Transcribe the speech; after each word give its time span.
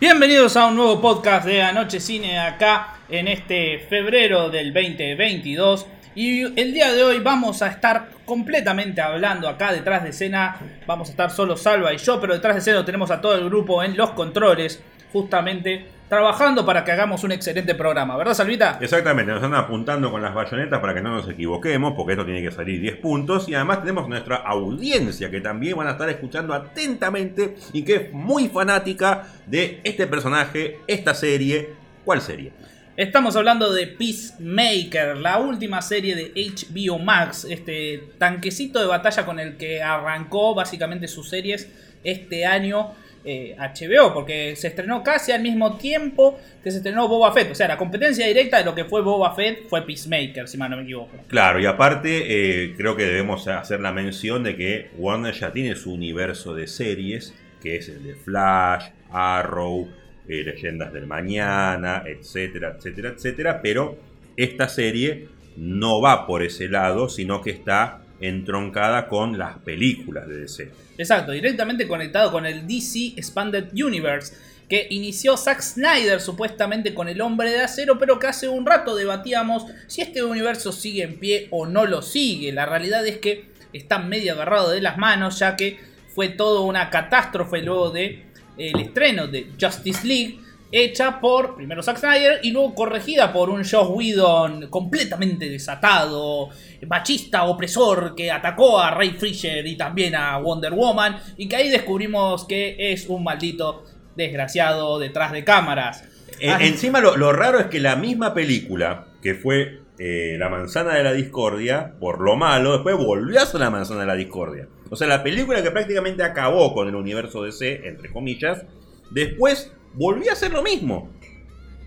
Bienvenidos 0.00 0.56
a 0.56 0.66
un 0.66 0.76
nuevo 0.76 1.00
podcast 1.00 1.44
de 1.44 1.60
Anoche 1.60 1.98
Cine 1.98 2.38
acá 2.38 2.98
en 3.08 3.26
este 3.26 3.80
febrero 3.80 4.48
del 4.48 4.72
2022. 4.72 5.86
Y 6.14 6.42
el 6.60 6.72
día 6.72 6.92
de 6.92 7.02
hoy 7.02 7.18
vamos 7.18 7.62
a 7.62 7.66
estar 7.66 8.10
completamente 8.24 9.00
hablando 9.00 9.48
acá 9.48 9.72
detrás 9.72 10.04
de 10.04 10.10
escena. 10.10 10.56
Vamos 10.86 11.08
a 11.08 11.10
estar 11.10 11.32
solo 11.32 11.56
Salva 11.56 11.92
y 11.92 11.96
yo, 11.96 12.20
pero 12.20 12.34
detrás 12.34 12.54
de 12.54 12.60
escena 12.60 12.84
tenemos 12.84 13.10
a 13.10 13.20
todo 13.20 13.34
el 13.34 13.46
grupo 13.46 13.82
en 13.82 13.96
los 13.96 14.10
controles, 14.10 14.80
justamente 15.12 15.88
trabajando 16.08 16.64
para 16.64 16.84
que 16.84 16.92
hagamos 16.92 17.22
un 17.24 17.32
excelente 17.32 17.74
programa, 17.74 18.16
¿verdad, 18.16 18.34
Salvita? 18.34 18.78
Exactamente, 18.80 19.30
nos 19.30 19.42
están 19.42 19.54
apuntando 19.54 20.10
con 20.10 20.22
las 20.22 20.34
bayonetas 20.34 20.80
para 20.80 20.94
que 20.94 21.02
no 21.02 21.14
nos 21.14 21.28
equivoquemos, 21.28 21.92
porque 21.94 22.12
esto 22.12 22.24
tiene 22.24 22.42
que 22.42 22.50
salir 22.50 22.80
10 22.80 22.96
puntos. 22.96 23.48
Y 23.48 23.54
además 23.54 23.80
tenemos 23.80 24.08
nuestra 24.08 24.36
audiencia 24.36 25.30
que 25.30 25.40
también 25.40 25.76
van 25.76 25.88
a 25.88 25.92
estar 25.92 26.08
escuchando 26.08 26.54
atentamente 26.54 27.56
y 27.72 27.82
que 27.82 27.94
es 27.94 28.12
muy 28.12 28.48
fanática 28.48 29.24
de 29.46 29.80
este 29.84 30.06
personaje, 30.06 30.80
esta 30.86 31.14
serie. 31.14 31.70
¿Cuál 32.04 32.22
serie? 32.22 32.52
Estamos 32.96 33.36
hablando 33.36 33.72
de 33.72 33.86
Peacemaker, 33.86 35.18
la 35.18 35.38
última 35.38 35.80
serie 35.82 36.16
de 36.16 36.32
HBO 36.34 36.98
Max, 36.98 37.46
este 37.48 38.10
tanquecito 38.18 38.80
de 38.80 38.86
batalla 38.86 39.24
con 39.24 39.38
el 39.38 39.56
que 39.56 39.82
arrancó 39.82 40.54
básicamente 40.54 41.06
sus 41.06 41.28
series 41.28 41.70
este 42.02 42.44
año 42.44 42.94
HBO, 43.24 44.08
eh, 44.08 44.10
porque 44.14 44.56
se 44.56 44.68
estrenó 44.68 45.02
casi 45.02 45.32
al 45.32 45.42
mismo 45.42 45.76
tiempo 45.76 46.38
que 46.62 46.70
se 46.70 46.78
estrenó 46.78 47.08
Boba 47.08 47.32
Fett. 47.32 47.50
O 47.50 47.54
sea, 47.54 47.68
la 47.68 47.76
competencia 47.76 48.26
directa 48.26 48.58
de 48.58 48.64
lo 48.64 48.74
que 48.74 48.84
fue 48.84 49.02
Boba 49.02 49.34
Fett 49.34 49.68
fue 49.68 49.84
Peacemaker, 49.84 50.48
si 50.48 50.56
mal 50.56 50.70
no 50.70 50.76
me 50.76 50.84
equivoco. 50.84 51.16
Claro, 51.28 51.60
y 51.60 51.66
aparte 51.66 52.64
eh, 52.64 52.74
creo 52.76 52.96
que 52.96 53.04
debemos 53.04 53.46
hacer 53.48 53.80
la 53.80 53.92
mención 53.92 54.42
de 54.42 54.56
que 54.56 54.90
Warner 54.96 55.34
ya 55.34 55.52
tiene 55.52 55.74
su 55.76 55.92
universo 55.92 56.54
de 56.54 56.66
series, 56.66 57.34
que 57.60 57.76
es 57.76 57.88
el 57.88 58.02
de 58.04 58.14
Flash, 58.14 58.86
Arrow, 59.10 59.88
eh, 60.28 60.42
Leyendas 60.44 60.92
del 60.92 61.06
Mañana, 61.06 62.02
etcétera, 62.06 62.74
etcétera, 62.76 63.10
etcétera, 63.10 63.60
pero 63.62 63.98
esta 64.36 64.68
serie 64.68 65.28
no 65.56 66.00
va 66.00 66.26
por 66.26 66.42
ese 66.42 66.68
lado, 66.68 67.08
sino 67.08 67.42
que 67.42 67.50
está 67.50 68.02
entroncada 68.20 69.08
con 69.08 69.38
las 69.38 69.58
películas 69.58 70.28
de 70.28 70.40
DC. 70.40 70.70
Exacto, 70.98 71.32
directamente 71.32 71.86
conectado 71.86 72.32
con 72.32 72.46
el 72.46 72.66
DC 72.66 73.14
Expanded 73.16 73.72
Universe, 73.72 74.34
que 74.68 74.86
inició 74.90 75.36
Zack 75.36 75.62
Snyder 75.62 76.20
supuestamente 76.20 76.92
con 76.92 77.08
el 77.08 77.20
hombre 77.20 77.50
de 77.50 77.60
acero, 77.60 77.98
pero 77.98 78.18
que 78.18 78.26
hace 78.26 78.48
un 78.48 78.66
rato 78.66 78.94
debatíamos 78.94 79.64
si 79.86 80.02
este 80.02 80.22
universo 80.22 80.72
sigue 80.72 81.04
en 81.04 81.18
pie 81.18 81.48
o 81.50 81.66
no 81.66 81.86
lo 81.86 82.02
sigue. 82.02 82.52
La 82.52 82.66
realidad 82.66 83.06
es 83.06 83.18
que 83.18 83.46
está 83.72 83.98
medio 83.98 84.34
agarrado 84.34 84.70
de 84.70 84.80
las 84.80 84.98
manos, 84.98 85.38
ya 85.38 85.56
que 85.56 85.78
fue 86.14 86.28
toda 86.28 86.60
una 86.62 86.90
catástrofe 86.90 87.62
luego 87.62 87.90
de 87.90 88.24
el 88.58 88.80
estreno 88.80 89.28
de 89.28 89.52
Justice 89.58 90.06
League 90.06 90.40
hecha 90.70 91.20
por 91.20 91.56
primero 91.56 91.82
Zack 91.82 91.98
Snyder 91.98 92.40
y 92.42 92.50
luego 92.50 92.74
corregida 92.74 93.32
por 93.32 93.50
un 93.50 93.64
Josh 93.64 93.88
Whedon 93.90 94.68
completamente 94.68 95.48
desatado, 95.48 96.50
machista, 96.86 97.44
opresor, 97.44 98.14
que 98.14 98.30
atacó 98.30 98.78
a 98.78 98.90
Ray 98.90 99.12
Fisher 99.12 99.66
y 99.66 99.76
también 99.76 100.14
a 100.14 100.38
Wonder 100.38 100.72
Woman 100.72 101.18
y 101.36 101.48
que 101.48 101.56
ahí 101.56 101.70
descubrimos 101.70 102.46
que 102.46 102.76
es 102.92 103.08
un 103.08 103.24
maldito 103.24 103.84
desgraciado 104.16 104.98
detrás 104.98 105.32
de 105.32 105.44
cámaras. 105.44 106.04
Eh, 106.40 106.54
encima 106.60 107.00
lo, 107.00 107.32
raro 107.32 107.58
es 107.58 107.66
que 107.66 107.80
la 107.80 107.96
misma 107.96 108.34
película, 108.34 109.06
que 109.22 109.34
fue 109.34 109.80
eh, 109.98 110.36
La 110.38 110.48
manzana 110.48 110.94
de 110.94 111.02
la 111.02 111.12
discordia, 111.12 111.94
por 111.98 112.20
lo 112.20 112.36
malo, 112.36 112.72
después 112.72 112.96
volvió 112.96 113.40
a 113.40 113.46
ser 113.46 113.60
La 113.60 113.70
manzana 113.70 114.00
de 114.00 114.06
la 114.06 114.14
discordia. 114.14 114.68
O 114.90 114.96
sea, 114.96 115.06
la 115.06 115.22
película 115.22 115.62
que 115.62 115.70
prácticamente 115.70 116.22
acabó 116.22 116.74
con 116.74 116.88
el 116.88 116.94
universo 116.94 117.42
DC, 117.42 117.88
entre 117.88 118.10
comillas, 118.10 118.64
después 119.10 119.72
volvió 119.94 120.30
a 120.30 120.34
hacer 120.34 120.52
lo 120.52 120.62
mismo. 120.62 121.10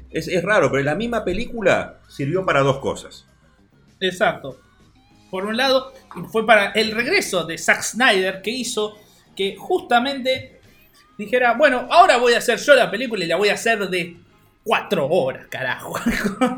Es, 0.09 0.43
raro, 0.43 0.69
pero 0.69 0.83
la 0.83 0.95
misma 0.95 1.23
película 1.23 2.01
sirvió 2.07 2.45
para 2.45 2.61
dos 2.61 2.79
cosas. 2.79 3.25
Exacto. 3.99 4.59
Por 5.29 5.45
un 5.45 5.55
lado, 5.55 5.93
fue 6.31 6.45
para 6.45 6.71
el 6.71 6.91
regreso 6.91 7.45
de 7.45 7.57
Zack 7.57 7.81
Snyder 7.81 8.41
que 8.41 8.51
hizo 8.51 8.97
que 9.35 9.55
justamente 9.57 10.59
dijera, 11.17 11.53
bueno, 11.53 11.87
ahora 11.89 12.17
voy 12.17 12.33
a 12.33 12.39
hacer 12.39 12.59
yo 12.59 12.75
la 12.75 12.91
película 12.91 13.23
y 13.23 13.27
la 13.27 13.37
voy 13.37 13.49
a 13.49 13.53
hacer 13.53 13.87
de 13.89 14.17
cuatro 14.63 15.07
horas, 15.07 15.47
carajo. 15.47 15.95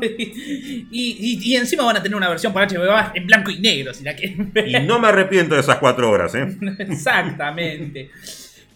y, 0.90 1.54
encima 1.54 1.84
van 1.84 1.96
a 1.96 2.02
tener 2.02 2.16
una 2.16 2.28
versión 2.28 2.52
para 2.52 2.66
HBO 2.66 3.12
en 3.14 3.26
blanco 3.26 3.50
y 3.50 3.60
negro, 3.60 3.94
si 3.94 4.04
la 4.04 4.14
Y 4.20 4.86
no 4.86 4.98
me 4.98 5.08
arrepiento 5.08 5.54
de 5.54 5.60
esas 5.60 5.78
cuatro 5.78 6.10
horas, 6.10 6.34
¿eh? 6.34 6.46
Exactamente. 6.78 8.10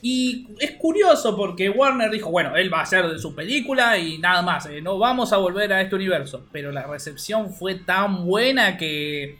Y 0.00 0.48
es 0.60 0.72
curioso 0.72 1.36
porque 1.36 1.68
Warner 1.68 2.10
dijo, 2.10 2.30
bueno, 2.30 2.56
él 2.56 2.72
va 2.72 2.80
a 2.80 2.82
hacer 2.82 3.08
de 3.08 3.18
su 3.18 3.34
película 3.34 3.98
y 3.98 4.18
nada 4.18 4.42
más, 4.42 4.66
eh, 4.66 4.80
no 4.80 4.96
vamos 4.98 5.32
a 5.32 5.38
volver 5.38 5.72
a 5.72 5.80
este 5.80 5.96
universo. 5.96 6.46
Pero 6.52 6.70
la 6.70 6.86
recepción 6.86 7.52
fue 7.52 7.74
tan 7.76 8.24
buena 8.24 8.76
que 8.76 9.38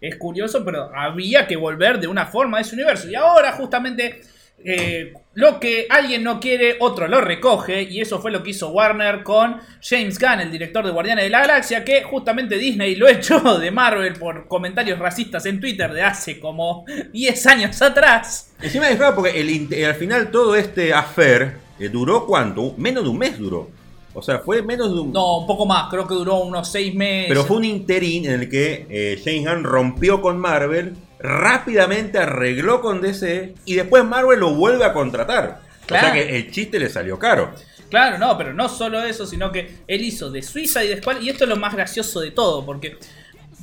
es 0.00 0.16
curioso, 0.16 0.62
pero 0.64 0.94
había 0.94 1.46
que 1.46 1.56
volver 1.56 1.98
de 1.98 2.06
una 2.06 2.26
forma 2.26 2.58
a 2.58 2.60
ese 2.60 2.74
universo. 2.74 3.08
Y 3.08 3.14
ahora 3.14 3.52
justamente 3.52 4.20
eh, 4.62 5.14
lo 5.34 5.58
que 5.60 5.86
alguien 5.90 6.22
no 6.22 6.40
quiere, 6.40 6.76
otro 6.80 7.08
lo 7.08 7.20
recoge. 7.20 7.82
Y 7.82 8.00
eso 8.00 8.20
fue 8.20 8.30
lo 8.30 8.42
que 8.42 8.50
hizo 8.50 8.70
Warner 8.70 9.22
con 9.22 9.60
James 9.82 10.18
Gunn, 10.18 10.40
el 10.40 10.50
director 10.50 10.84
de 10.84 10.92
Guardianes 10.92 11.24
de 11.24 11.30
la 11.30 11.40
Galaxia, 11.40 11.84
que 11.84 12.02
justamente 12.02 12.56
Disney 12.56 12.94
lo 12.94 13.08
echó 13.08 13.58
de 13.58 13.70
Marvel 13.70 14.14
por 14.14 14.46
comentarios 14.46 14.98
racistas 14.98 15.46
en 15.46 15.60
Twitter 15.60 15.92
de 15.92 16.02
hace 16.02 16.38
como 16.38 16.84
10 17.12 17.46
años 17.46 17.82
atrás. 17.82 18.52
Encima 18.60 18.88
es 18.88 18.98
raro 18.98 19.16
porque 19.16 19.40
el, 19.40 19.84
al 19.84 19.94
final 19.94 20.30
todo 20.30 20.54
este 20.54 20.92
affair 20.94 21.58
eh, 21.78 21.88
duró 21.88 22.26
cuánto? 22.26 22.74
Menos 22.76 23.04
de 23.04 23.10
un 23.10 23.18
mes 23.18 23.38
duró. 23.38 23.70
O 24.16 24.22
sea, 24.22 24.38
fue 24.38 24.62
menos 24.62 24.94
de 24.94 25.00
un... 25.00 25.12
No, 25.12 25.38
un 25.38 25.46
poco 25.46 25.66
más, 25.66 25.90
creo 25.90 26.06
que 26.06 26.14
duró 26.14 26.36
unos 26.36 26.70
6 26.70 26.94
meses. 26.94 27.28
Pero 27.28 27.44
fue 27.44 27.56
un 27.56 27.64
interín 27.64 28.26
en 28.26 28.42
el 28.42 28.48
que 28.48 28.86
eh, 28.88 29.20
James 29.24 29.44
Gunn 29.44 29.64
rompió 29.64 30.22
con 30.22 30.38
Marvel 30.38 30.94
rápidamente 31.24 32.18
arregló 32.18 32.82
con 32.82 33.00
DC 33.00 33.54
y 33.64 33.74
después 33.74 34.04
Marvel 34.04 34.40
lo 34.40 34.54
vuelve 34.54 34.84
a 34.84 34.92
contratar. 34.92 35.62
O 35.86 35.88
sea 35.88 36.12
que 36.12 36.36
el 36.36 36.50
chiste 36.50 36.78
le 36.78 36.90
salió 36.90 37.18
caro. 37.18 37.54
Claro, 37.88 38.18
no, 38.18 38.36
pero 38.36 38.52
no 38.52 38.68
solo 38.68 39.02
eso, 39.02 39.26
sino 39.26 39.50
que 39.50 39.78
él 39.86 40.02
hizo 40.02 40.30
de 40.30 40.42
Suiza 40.42 40.84
y 40.84 40.88
de 40.88 40.98
Squall, 40.98 41.22
y 41.22 41.30
esto 41.30 41.44
es 41.44 41.50
lo 41.50 41.56
más 41.56 41.74
gracioso 41.74 42.20
de 42.20 42.30
todo, 42.30 42.66
porque 42.66 42.98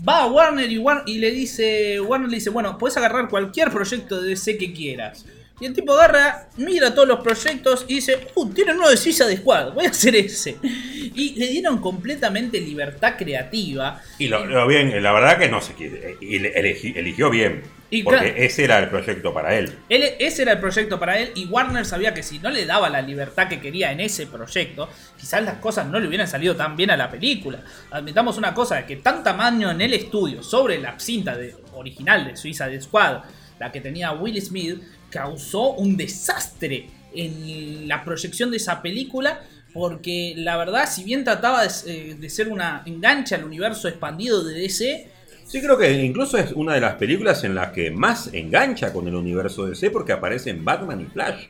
va 0.08 0.24
a 0.24 0.28
Warner 0.28 0.72
y, 0.72 0.78
Warner 0.80 1.04
y 1.08 1.20
le 1.20 1.32
dice, 1.32 2.00
Warner 2.02 2.30
le 2.30 2.36
dice, 2.36 2.50
bueno, 2.50 2.78
puedes 2.78 2.98
agarrar 2.98 3.30
cualquier 3.30 3.70
proyecto 3.70 4.22
de 4.22 4.30
DC 4.30 4.58
que 4.58 4.74
quieras. 4.74 5.26
Y 5.62 5.68
el 5.68 5.74
tipo 5.74 5.94
agarra, 5.94 6.48
mira 6.58 6.92
todos 6.92 7.08
los 7.08 7.20
proyectos 7.20 7.86
y 7.88 7.96
dice, 7.96 8.28
uh, 8.34 8.50
tienen 8.52 8.78
uno 8.78 8.90
de 8.90 8.98
Suiza 8.98 9.28
de 9.28 9.38
Squad, 9.38 9.74
voy 9.74 9.86
a 9.86 9.90
hacer 9.90 10.16
ese. 10.16 10.58
Y 10.64 11.36
le 11.38 11.50
dieron 11.50 11.80
completamente 11.80 12.60
libertad 12.60 13.14
creativa. 13.16 14.02
Y 14.18 14.28
lo, 14.28 14.66
bien, 14.66 15.04
la 15.04 15.12
verdad 15.12 15.38
que 15.38 15.50
no 15.50 15.62
sé, 15.62 15.74
eligió 16.20 17.30
bien. 17.30 17.62
porque 18.04 18.34
ese 18.38 18.64
era 18.64 18.80
el 18.80 18.90
proyecto 18.90 19.36
para 19.36 19.54
él. 19.56 19.72
él. 19.88 20.16
Ese 20.18 20.42
era 20.42 20.54
el 20.54 20.60
proyecto 20.60 21.00
para 21.00 21.20
él 21.20 21.32
y 21.36 21.46
Warner 21.46 21.86
sabía 21.86 22.12
que 22.16 22.24
si 22.24 22.40
no 22.40 22.50
le 22.50 22.66
daba 22.66 22.90
la 22.90 23.04
libertad 23.04 23.48
que 23.48 23.62
quería 23.62 23.92
en 23.92 24.00
ese 24.00 24.26
proyecto, 24.26 24.90
quizás 25.16 25.44
las 25.44 25.60
cosas 25.60 25.86
no 25.86 26.00
le 26.00 26.08
hubieran 26.08 26.28
salido 26.28 26.56
tan 26.56 26.76
bien 26.76 26.90
a 26.90 26.98
la 26.98 27.12
película. 27.12 27.60
Admitamos 27.92 28.36
una 28.40 28.56
cosa, 28.56 28.84
que 28.88 28.96
tan 28.96 29.24
tamaño 29.24 29.70
en 29.70 29.82
el 29.82 29.94
estudio 29.94 30.42
sobre 30.42 30.80
la 30.80 31.00
cinta 31.00 31.38
de, 31.38 31.56
original 31.76 32.26
de 32.26 32.36
Suiza 32.36 32.66
de 32.66 32.82
Squad, 32.82 33.22
la 33.60 33.72
que 33.72 33.80
tenía 33.80 34.12
Will 34.14 34.42
Smith, 34.42 34.82
causó 35.12 35.74
un 35.74 35.96
desastre 35.98 36.88
en 37.14 37.88
la 37.88 38.04
proyección 38.04 38.50
de 38.50 38.58
esa 38.58 38.82
película. 38.82 39.42
Porque 39.74 40.34
la 40.36 40.58
verdad, 40.58 40.90
si 40.90 41.04
bien 41.04 41.24
trataba 41.24 41.64
de, 41.64 41.70
eh, 41.86 42.30
ser 42.30 42.50
una 42.50 42.84
engancha 42.86 43.36
al 43.36 43.46
universo 43.46 43.88
expandido 43.88 44.44
de 44.44 44.60
DC, 44.60 45.08
Sí, 45.52 45.62
creo 45.62 45.78
que 45.78 45.92
incluso 45.92 46.38
es 46.38 46.54
una 46.54 46.76
de 46.76 46.80
las 46.80 46.96
películas 46.96 47.44
en 47.44 47.56
las 47.56 47.74
que 47.74 47.92
más 47.92 48.34
engancha 48.34 48.94
con 48.94 49.06
el 49.10 49.16
universo 49.16 49.66
de 49.66 49.72
DC 49.72 49.92
porque 49.92 50.14
aparecen 50.14 50.64
Batman 50.64 51.02
y 51.02 51.06
Flash. 51.08 51.48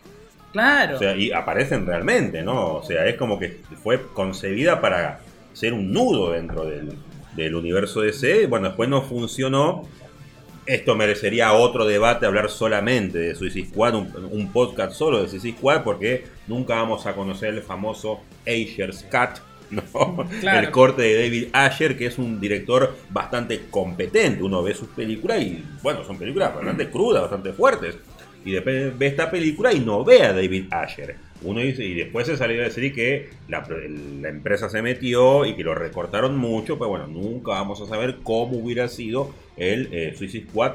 Claro. 0.51 0.95
O 0.95 1.00
sea, 1.00 1.15
y 1.15 1.31
aparecen 1.31 1.86
realmente, 1.86 2.41
¿no? 2.41 2.77
O 2.77 2.83
sea, 2.83 3.06
es 3.06 3.15
como 3.15 3.38
que 3.38 3.59
fue 3.83 4.01
concebida 4.13 4.81
para 4.81 5.19
ser 5.53 5.74
un 5.74 5.91
nudo 5.91 6.31
dentro 6.31 6.65
del, 6.65 6.94
del 7.36 7.53
universo 7.53 8.01
DC. 8.01 8.47
Bueno, 8.47 8.69
después 8.69 8.89
no 8.89 9.03
funcionó 9.03 9.88
esto 10.66 10.96
merecería 10.96 11.54
otro 11.54 11.86
debate, 11.86 12.25
hablar 12.25 12.50
solamente 12.50 13.18
de 13.18 13.36
Suicide 13.36 13.69
Squad, 13.69 13.96
un, 13.96 14.52
podcast 14.52 14.94
solo 14.94 15.22
de 15.22 15.30
Suicide 15.30 15.58
Squad, 15.58 15.84
porque 15.84 16.25
nunca 16.48 16.75
vamos 16.75 17.06
a 17.06 17.13
conocer 17.13 17.54
el 17.54 17.62
famoso 17.62 18.22
Asher's 18.46 19.06
Cut, 19.10 19.42
¿no? 19.72 20.28
el 20.52 20.72
corte 20.72 21.02
de 21.02 21.24
David 21.24 21.48
Asher, 21.54 21.98
que 21.98 22.06
es 22.06 22.18
un 22.18 22.40
director 22.40 22.96
bastante 23.10 23.62
competente. 23.69 24.44
Uno 24.44 24.62
ve 24.62 24.74
sus 24.74 24.90
películas 24.90 25.42
y, 25.42 25.63
bueno, 25.81 26.04
son 26.04 26.18
películas 26.18 26.54
bastante 26.54 26.90
crudas, 26.90 27.24
bastante 27.24 27.54
fuertes. 27.54 27.98
Y 28.44 28.52
después 28.52 28.98
ve 28.98 29.08
esta 29.08 29.30
película 29.30 29.72
y 29.74 29.80
no 29.80 30.04
ve 30.04 30.24
a 30.24 30.34
David 30.34 30.66
Asher. 30.72 31.16
Uno 31.43 31.61
y 31.61 31.93
después 31.93 32.27
se 32.27 32.38
salió 32.38 32.61
a 32.61 32.65
decir 32.65 32.93
que 32.93 33.29
la, 33.47 33.65
empresa 34.29 34.69
se 34.69 34.81
metió 34.81 35.45
y 35.45 35.55
que 35.55 35.63
lo 35.63 35.73
recortaron 35.73 36.38
mucho, 36.38 36.77
pero 36.77 36.89
bueno, 36.89 37.07
nunca 37.07 37.51
vamos 37.51 37.81
a 37.81 37.88
saber 37.88 38.17
cómo 38.23 38.57
hubiera 38.57 38.88
sido 38.88 39.33
el 39.57 39.89
eh, 39.91 40.13
Suicide 40.15 40.47
Squad 40.49 40.73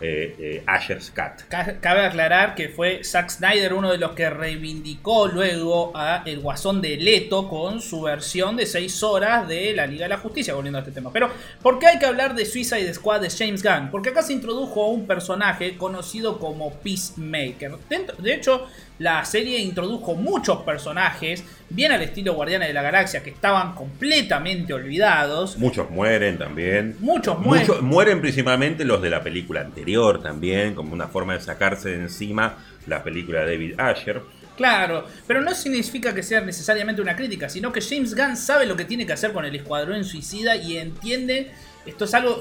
eh, 0.00 0.34
eh, 0.40 0.62
Asher's 0.66 1.10
Cat. 1.12 1.42
Ca- 1.48 1.78
Cabe 1.80 2.04
aclarar 2.04 2.56
que 2.56 2.68
fue 2.68 3.04
Zack 3.04 3.30
Snyder 3.30 3.72
uno 3.74 3.92
de 3.92 3.98
los 3.98 4.10
que 4.12 4.28
reivindicó 4.28 5.28
luego 5.28 5.92
a 5.94 6.22
El 6.26 6.40
Guasón 6.40 6.82
de 6.82 6.96
Leto 6.96 7.48
con 7.48 7.80
su 7.80 8.02
versión 8.02 8.56
de 8.56 8.66
6 8.66 9.02
horas 9.04 9.46
de 9.46 9.72
la 9.72 9.86
Liga 9.86 10.04
de 10.04 10.08
la 10.08 10.18
Justicia, 10.18 10.52
volviendo 10.54 10.78
a 10.78 10.82
este 10.82 10.92
tema. 10.92 11.10
Pero, 11.12 11.30
¿por 11.62 11.78
qué 11.78 11.86
hay 11.86 11.98
que 12.00 12.06
hablar 12.06 12.34
de 12.34 12.44
Suicide 12.44 12.92
Squad 12.92 13.20
de 13.20 13.30
James 13.30 13.62
Gunn? 13.62 13.90
Porque 13.92 14.08
acá 14.08 14.22
se 14.22 14.32
introdujo 14.32 14.88
un 14.88 15.06
personaje 15.06 15.76
conocido 15.76 16.40
como 16.40 16.72
Peacemaker. 16.80 17.76
De 18.18 18.34
hecho, 18.34 18.66
la 18.98 19.24
serie 19.24 19.58
introdujo 19.58 20.14
muchos 20.14 20.62
personajes, 20.62 21.42
bien 21.68 21.90
al 21.90 22.02
estilo 22.02 22.34
Guardianes 22.34 22.68
de 22.68 22.74
la 22.74 22.82
Galaxia, 22.82 23.22
que 23.22 23.30
estaban 23.30 23.74
completamente 23.74 24.72
olvidados. 24.72 25.58
Muchos 25.58 25.90
mueren 25.90 26.38
también. 26.38 26.96
Muchos 27.00 27.38
mueren. 27.40 27.66
Muchos- 27.66 27.82
mueren 27.82 28.20
principalmente 28.20 28.84
los 28.84 29.02
de 29.02 29.10
la 29.10 29.22
película 29.22 29.62
anterior 29.62 30.22
también, 30.22 30.74
como 30.74 30.92
una 30.92 31.08
forma 31.08 31.34
de 31.34 31.40
sacarse 31.40 31.88
de 31.90 31.96
encima 31.96 32.56
la 32.86 33.02
película 33.02 33.40
de 33.40 33.52
David 33.52 33.80
Asher. 33.80 34.22
Claro, 34.56 35.08
pero 35.26 35.40
no 35.40 35.52
significa 35.52 36.14
que 36.14 36.22
sea 36.22 36.40
necesariamente 36.40 37.02
una 37.02 37.16
crítica, 37.16 37.48
sino 37.48 37.72
que 37.72 37.80
James 37.80 38.14
Gunn 38.14 38.36
sabe 38.36 38.66
lo 38.66 38.76
que 38.76 38.84
tiene 38.84 39.04
que 39.04 39.12
hacer 39.12 39.32
con 39.32 39.44
el 39.44 39.56
Escuadrón 39.56 40.04
Suicida 40.04 40.54
y 40.54 40.76
entiende, 40.76 41.50
esto 41.84 42.04
es 42.04 42.14
algo, 42.14 42.40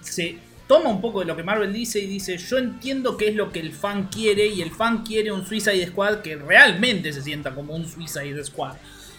se 0.00 0.38
toma 0.72 0.88
un 0.88 1.02
poco 1.02 1.20
de 1.20 1.26
lo 1.26 1.36
que 1.36 1.42
Marvel 1.42 1.70
dice 1.70 1.98
y 1.98 2.06
dice, 2.06 2.38
yo 2.38 2.56
entiendo 2.56 3.18
qué 3.18 3.28
es 3.28 3.34
lo 3.34 3.52
que 3.52 3.60
el 3.60 3.72
fan 3.72 4.08
quiere 4.08 4.46
y 4.46 4.62
el 4.62 4.70
fan 4.70 5.04
quiere 5.04 5.30
un 5.30 5.44
Suicide 5.44 5.86
Squad 5.88 6.22
que 6.22 6.36
realmente 6.36 7.12
se 7.12 7.20
sienta 7.20 7.54
como 7.54 7.74
un 7.74 7.86
Suicide 7.86 8.42
Squad, 8.42 8.76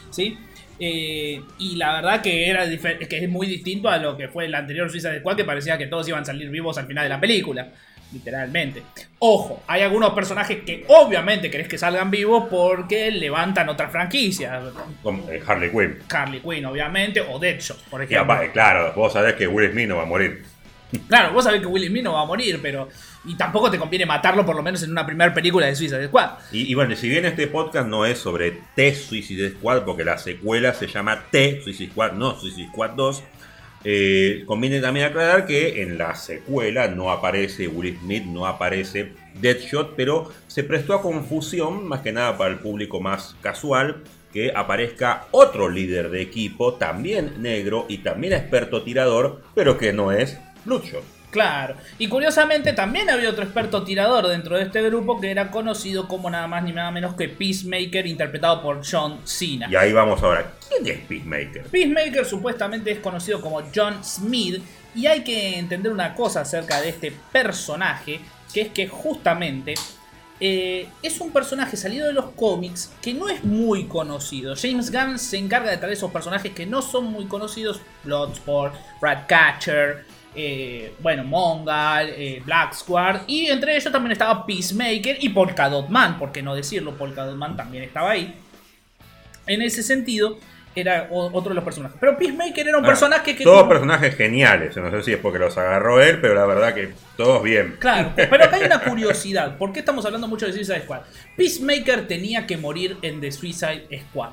¿sí? 0.10 0.36
Eh, 0.80 1.40
y 1.60 1.76
la 1.76 1.94
verdad 1.94 2.24
que 2.24 2.50
era 2.50 2.68
que 2.68 3.18
es 3.20 3.30
muy 3.30 3.46
distinto 3.46 3.88
a 3.88 4.00
lo 4.00 4.18
que 4.18 4.30
fue 4.30 4.46
el 4.46 4.56
anterior 4.56 4.90
Suicide 4.90 5.20
Squad 5.20 5.36
que 5.36 5.46
parecía 5.46 5.78
que 5.78 5.86
todos 5.86 6.08
iban 6.08 6.24
a 6.24 6.26
salir 6.26 6.50
vivos 6.50 6.76
al 6.80 6.88
final 6.88 7.04
de 7.06 7.10
la 7.10 7.20
película. 7.20 7.72
Literalmente. 8.12 8.82
Ojo, 9.20 9.64
hay 9.68 9.84
algunos 9.84 10.14
personajes 10.14 10.64
que 10.64 10.86
obviamente 10.88 11.52
querés 11.52 11.68
que 11.68 11.78
salgan 11.78 12.10
vivos 12.10 12.46
porque 12.50 13.12
levantan 13.12 13.70
otra 13.70 13.90
franquicia. 13.90 14.60
Con 15.04 15.24
eh, 15.32 15.40
Harley 15.46 15.70
Quinn. 15.70 16.00
Harley 16.10 16.40
Quinn, 16.40 16.66
obviamente, 16.66 17.22
o 17.22 17.38
Deadshot, 17.38 17.84
por 17.90 18.02
ejemplo. 18.02 18.52
claro, 18.52 18.92
vos 18.96 19.14
sabés 19.14 19.34
que 19.34 19.48
Will 19.48 19.72
Smith 19.72 19.88
no 19.88 19.98
va 19.98 20.04
a 20.04 20.08
morir. 20.08 20.53
Claro, 21.08 21.34
vos 21.34 21.44
sabés 21.44 21.62
que 21.62 21.68
Will 21.68 21.88
Smith 21.88 22.04
no 22.04 22.14
va 22.14 22.22
a 22.22 22.26
morir, 22.26 22.60
pero. 22.62 22.88
Y 23.26 23.36
tampoco 23.36 23.72
te 23.72 23.78
conviene 23.78 24.06
matarlo, 24.06 24.46
por 24.46 24.56
lo 24.56 24.62
menos 24.62 24.84
en 24.84 24.92
una 24.92 25.06
primera 25.06 25.34
película 25.34 25.66
de 25.66 25.76
Suicide 25.76 26.08
Squad. 26.08 26.32
Y, 26.52 26.72
y 26.72 26.74
bueno, 26.76 26.96
si 26.96 27.08
bien 27.08 27.26
este 27.26 27.48
podcast 27.48 27.88
no 27.88 28.06
es 28.06 28.20
sobre 28.20 28.60
T 28.76 28.94
Suicide 28.94 29.52
Squad, 29.52 29.84
porque 29.84 30.04
la 30.04 30.18
secuela 30.18 30.74
se 30.74 30.88
llama 30.88 31.24
T 31.32 31.62
Suicide 31.64 31.92
Squad, 31.92 32.14
no 32.14 32.38
Suicide 32.38 32.68
Squad 32.68 32.92
2, 32.92 33.24
eh, 33.86 34.44
conviene 34.46 34.80
también 34.80 35.08
aclarar 35.08 35.46
que 35.46 35.82
en 35.82 35.98
la 35.98 36.16
secuela 36.16 36.88
no 36.88 37.12
aparece 37.12 37.68
Will 37.68 37.98
Smith, 38.00 38.24
no 38.26 38.46
aparece 38.46 39.12
Deadshot, 39.42 39.96
pero 39.96 40.32
se 40.48 40.64
prestó 40.64 40.94
a 40.94 41.02
confusión, 41.02 41.88
más 41.88 42.02
que 42.02 42.14
nada 42.14 42.38
para 42.38 42.52
el 42.52 42.60
público 42.60 43.02
más 43.02 43.36
casual, 43.42 44.04
que 44.32 44.54
aparezca 44.56 45.28
otro 45.32 45.70
líder 45.70 46.10
de 46.10 46.22
equipo, 46.22 46.76
también 46.76 47.42
negro 47.42 47.86
y 47.90 48.00
también 48.00 48.34
experto 48.34 48.84
tirador, 48.84 49.42
pero 49.54 49.78
que 49.78 49.92
no 49.92 50.12
es 50.12 50.40
Bloodshot. 50.66 51.04
Claro. 51.34 51.76
Y 51.98 52.08
curiosamente 52.08 52.74
también 52.74 53.10
había 53.10 53.32
otro 53.32 53.44
experto 53.44 53.84
tirador 53.84 54.28
dentro 54.28 54.56
de 54.56 54.64
este 54.64 54.84
grupo 54.84 55.20
que 55.20 55.32
era 55.32 55.50
conocido 55.50 56.08
como 56.08 56.30
nada 56.30 56.48
más 56.48 56.64
ni 56.64 56.72
nada 56.72 56.92
menos 56.92 57.16
que 57.16 57.28
Peacemaker, 57.28 58.06
interpretado 58.06 58.62
por 58.62 58.82
John 58.86 59.20
Cena. 59.24 59.68
Y 59.68 59.76
ahí 59.76 59.92
vamos 59.92 60.22
ahora. 60.22 60.54
¿Quién 60.70 60.86
es 60.96 61.04
Peacemaker? 61.08 61.64
Peacemaker 61.64 62.24
supuestamente 62.24 62.92
es 62.92 63.00
conocido 63.00 63.42
como 63.42 63.64
John 63.74 64.04
Smith 64.04 64.62
y 64.94 65.08
hay 65.08 65.24
que 65.24 65.58
entender 65.58 65.92
una 65.92 66.14
cosa 66.14 66.42
acerca 66.42 66.80
de 66.80 66.90
este 66.90 67.12
personaje, 67.32 68.20
que 68.54 68.62
es 68.62 68.70
que 68.70 68.88
justamente 68.88 69.74
eh, 70.40 70.88
es 71.02 71.20
un 71.20 71.32
personaje 71.32 71.78
salido 71.78 72.06
de 72.06 72.14
los 72.14 72.26
cómics 72.36 72.92
que 73.02 73.16
no 73.16 73.28
es 73.28 73.44
muy 73.44 73.86
conocido. 73.86 74.54
James 74.56 74.92
Gunn 74.92 75.18
se 75.18 75.38
encarga 75.38 75.72
de 75.72 75.78
traer 75.78 75.94
esos 75.94 76.12
personajes 76.12 76.52
que 76.54 76.68
no 76.68 76.84
son 76.84 77.06
muy 77.06 77.26
conocidos, 77.26 77.82
Bloodsport, 78.04 78.76
Ratcatcher, 79.02 80.06
eh, 80.36 80.94
bueno, 81.00 81.24
Mongal, 81.24 82.10
eh, 82.10 82.42
Black 82.46 82.74
Squad, 82.74 83.22
y 83.28 83.48
entre 83.48 83.76
ellos 83.76 83.92
también 83.92 84.12
estaba 84.14 84.46
Peacemaker 84.46 85.18
y 85.20 85.30
Polka 85.30 85.70
Dot 85.70 85.90
Man, 85.90 86.18
por 86.18 86.32
qué 86.32 86.42
no 86.42 86.56
decirlo, 86.56 86.96
Polka 86.96 87.26
Dot 87.26 87.36
Man 87.38 87.56
también 87.58 87.84
estaba 87.84 88.12
ahí. 88.12 88.34
En 89.46 89.62
ese 89.62 89.84
sentido, 89.84 90.38
era 90.76 91.08
otro 91.12 91.50
de 91.50 91.56
los 91.56 91.64
personajes. 91.64 91.98
Pero 92.00 92.18
Peacemaker 92.18 92.68
era 92.68 92.78
un 92.80 92.84
Ah, 92.84 92.88
personaje 92.88 93.36
que. 93.36 93.44
Todos 93.44 93.68
personajes 93.68 94.16
geniales. 94.16 94.76
No 94.76 94.90
sé 94.90 95.04
si 95.04 95.14
es 95.14 95.20
porque 95.20 95.38
los 95.38 95.56
agarró 95.58 96.02
él, 96.02 96.20
pero 96.20 96.34
la 96.34 96.46
verdad 96.46 96.74
que 96.74 96.94
todos 97.16 97.44
bien. 97.44 97.76
Claro, 97.78 98.12
pero 98.16 98.44
acá 98.44 98.56
hay 98.56 98.64
una 98.64 98.80
curiosidad. 98.84 99.58
¿Por 99.58 99.72
qué 99.72 99.80
estamos 99.80 100.04
hablando 100.06 100.28
mucho 100.28 100.48
de 100.48 100.54
Suicide 100.54 100.82
Squad? 100.82 101.02
Peacemaker 101.38 102.08
tenía 102.08 102.48
que 102.48 102.58
morir 102.58 102.98
en 103.04 103.22
The 103.22 103.32
Suicide 103.32 103.88
Squad. 104.10 104.32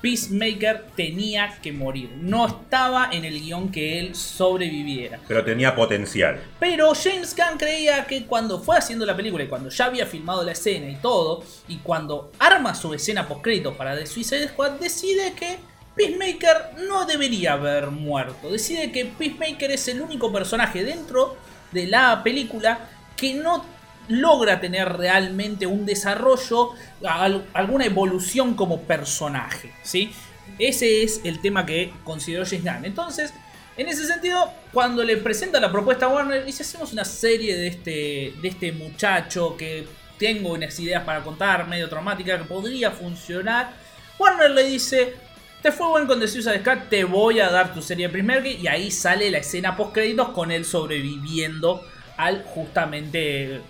Peacemaker 0.00 0.86
tenía 0.94 1.58
que 1.60 1.72
morir. 1.72 2.10
No 2.20 2.46
estaba 2.46 3.10
en 3.12 3.24
el 3.24 3.40
guion 3.40 3.70
que 3.70 3.98
él 3.98 4.14
sobreviviera. 4.14 5.18
Pero 5.26 5.44
tenía 5.44 5.74
potencial. 5.74 6.40
Pero 6.60 6.92
James 6.94 7.34
Gunn 7.34 7.58
creía 7.58 8.04
que 8.06 8.26
cuando 8.26 8.60
fue 8.60 8.78
haciendo 8.78 9.04
la 9.04 9.16
película 9.16 9.44
y 9.44 9.48
cuando 9.48 9.70
ya 9.70 9.86
había 9.86 10.06
filmado 10.06 10.44
la 10.44 10.52
escena 10.52 10.88
y 10.88 10.96
todo, 10.96 11.42
y 11.66 11.78
cuando 11.78 12.32
arma 12.38 12.74
su 12.74 12.94
escena 12.94 13.26
postcrédito 13.26 13.76
para 13.76 13.96
The 13.96 14.06
Suicide 14.06 14.48
Squad, 14.48 14.72
decide 14.72 15.32
que 15.32 15.58
Peacemaker 15.96 16.86
no 16.88 17.04
debería 17.04 17.54
haber 17.54 17.90
muerto. 17.90 18.50
Decide 18.50 18.92
que 18.92 19.04
Peacemaker 19.06 19.72
es 19.72 19.88
el 19.88 20.00
único 20.00 20.32
personaje 20.32 20.84
dentro 20.84 21.36
de 21.72 21.86
la 21.88 22.22
película 22.22 22.88
que 23.16 23.34
no 23.34 23.64
logra 24.08 24.60
tener 24.60 24.92
realmente 24.94 25.66
un 25.66 25.86
desarrollo, 25.86 26.70
al- 27.06 27.46
alguna 27.54 27.84
evolución 27.84 28.54
como 28.54 28.82
personaje, 28.82 29.72
¿sí? 29.82 30.12
Ese 30.58 31.02
es 31.02 31.20
el 31.24 31.40
tema 31.40 31.64
que 31.66 31.92
consideró 32.04 32.44
James 32.44 32.64
Gunn. 32.64 32.84
Entonces, 32.84 33.32
en 33.76 33.86
ese 33.88 34.06
sentido, 34.06 34.50
cuando 34.72 35.04
le 35.04 35.18
presenta 35.18 35.60
la 35.60 35.70
propuesta 35.70 36.06
a 36.06 36.08
Warner, 36.08 36.44
dice, 36.44 36.62
hacemos 36.64 36.92
una 36.92 37.04
serie 37.04 37.56
de 37.56 37.68
este, 37.68 38.34
de 38.40 38.48
este 38.48 38.72
muchacho 38.72 39.56
que 39.56 39.86
tengo 40.18 40.52
unas 40.54 40.76
ideas 40.80 41.04
para 41.04 41.22
contar, 41.22 41.68
medio 41.68 41.88
traumática, 41.88 42.38
que 42.38 42.44
podría 42.44 42.90
funcionar. 42.90 43.72
Warner 44.18 44.50
le 44.50 44.64
dice, 44.64 45.14
te 45.62 45.70
fue 45.70 45.86
buen 45.86 46.06
con 46.08 46.18
The 46.18 46.26
Suicide 46.26 46.58
Squad, 46.60 46.88
te 46.90 47.04
voy 47.04 47.38
a 47.38 47.50
dar 47.50 47.72
tu 47.72 47.80
serie 47.82 48.08
primer 48.08 48.44
y 48.46 48.66
ahí 48.66 48.90
sale 48.90 49.30
la 49.30 49.38
escena 49.38 49.76
post 49.76 49.92
créditos 49.94 50.30
con 50.30 50.50
él 50.50 50.64
sobreviviendo 50.64 51.80
al 52.16 52.42
justamente 52.42 53.60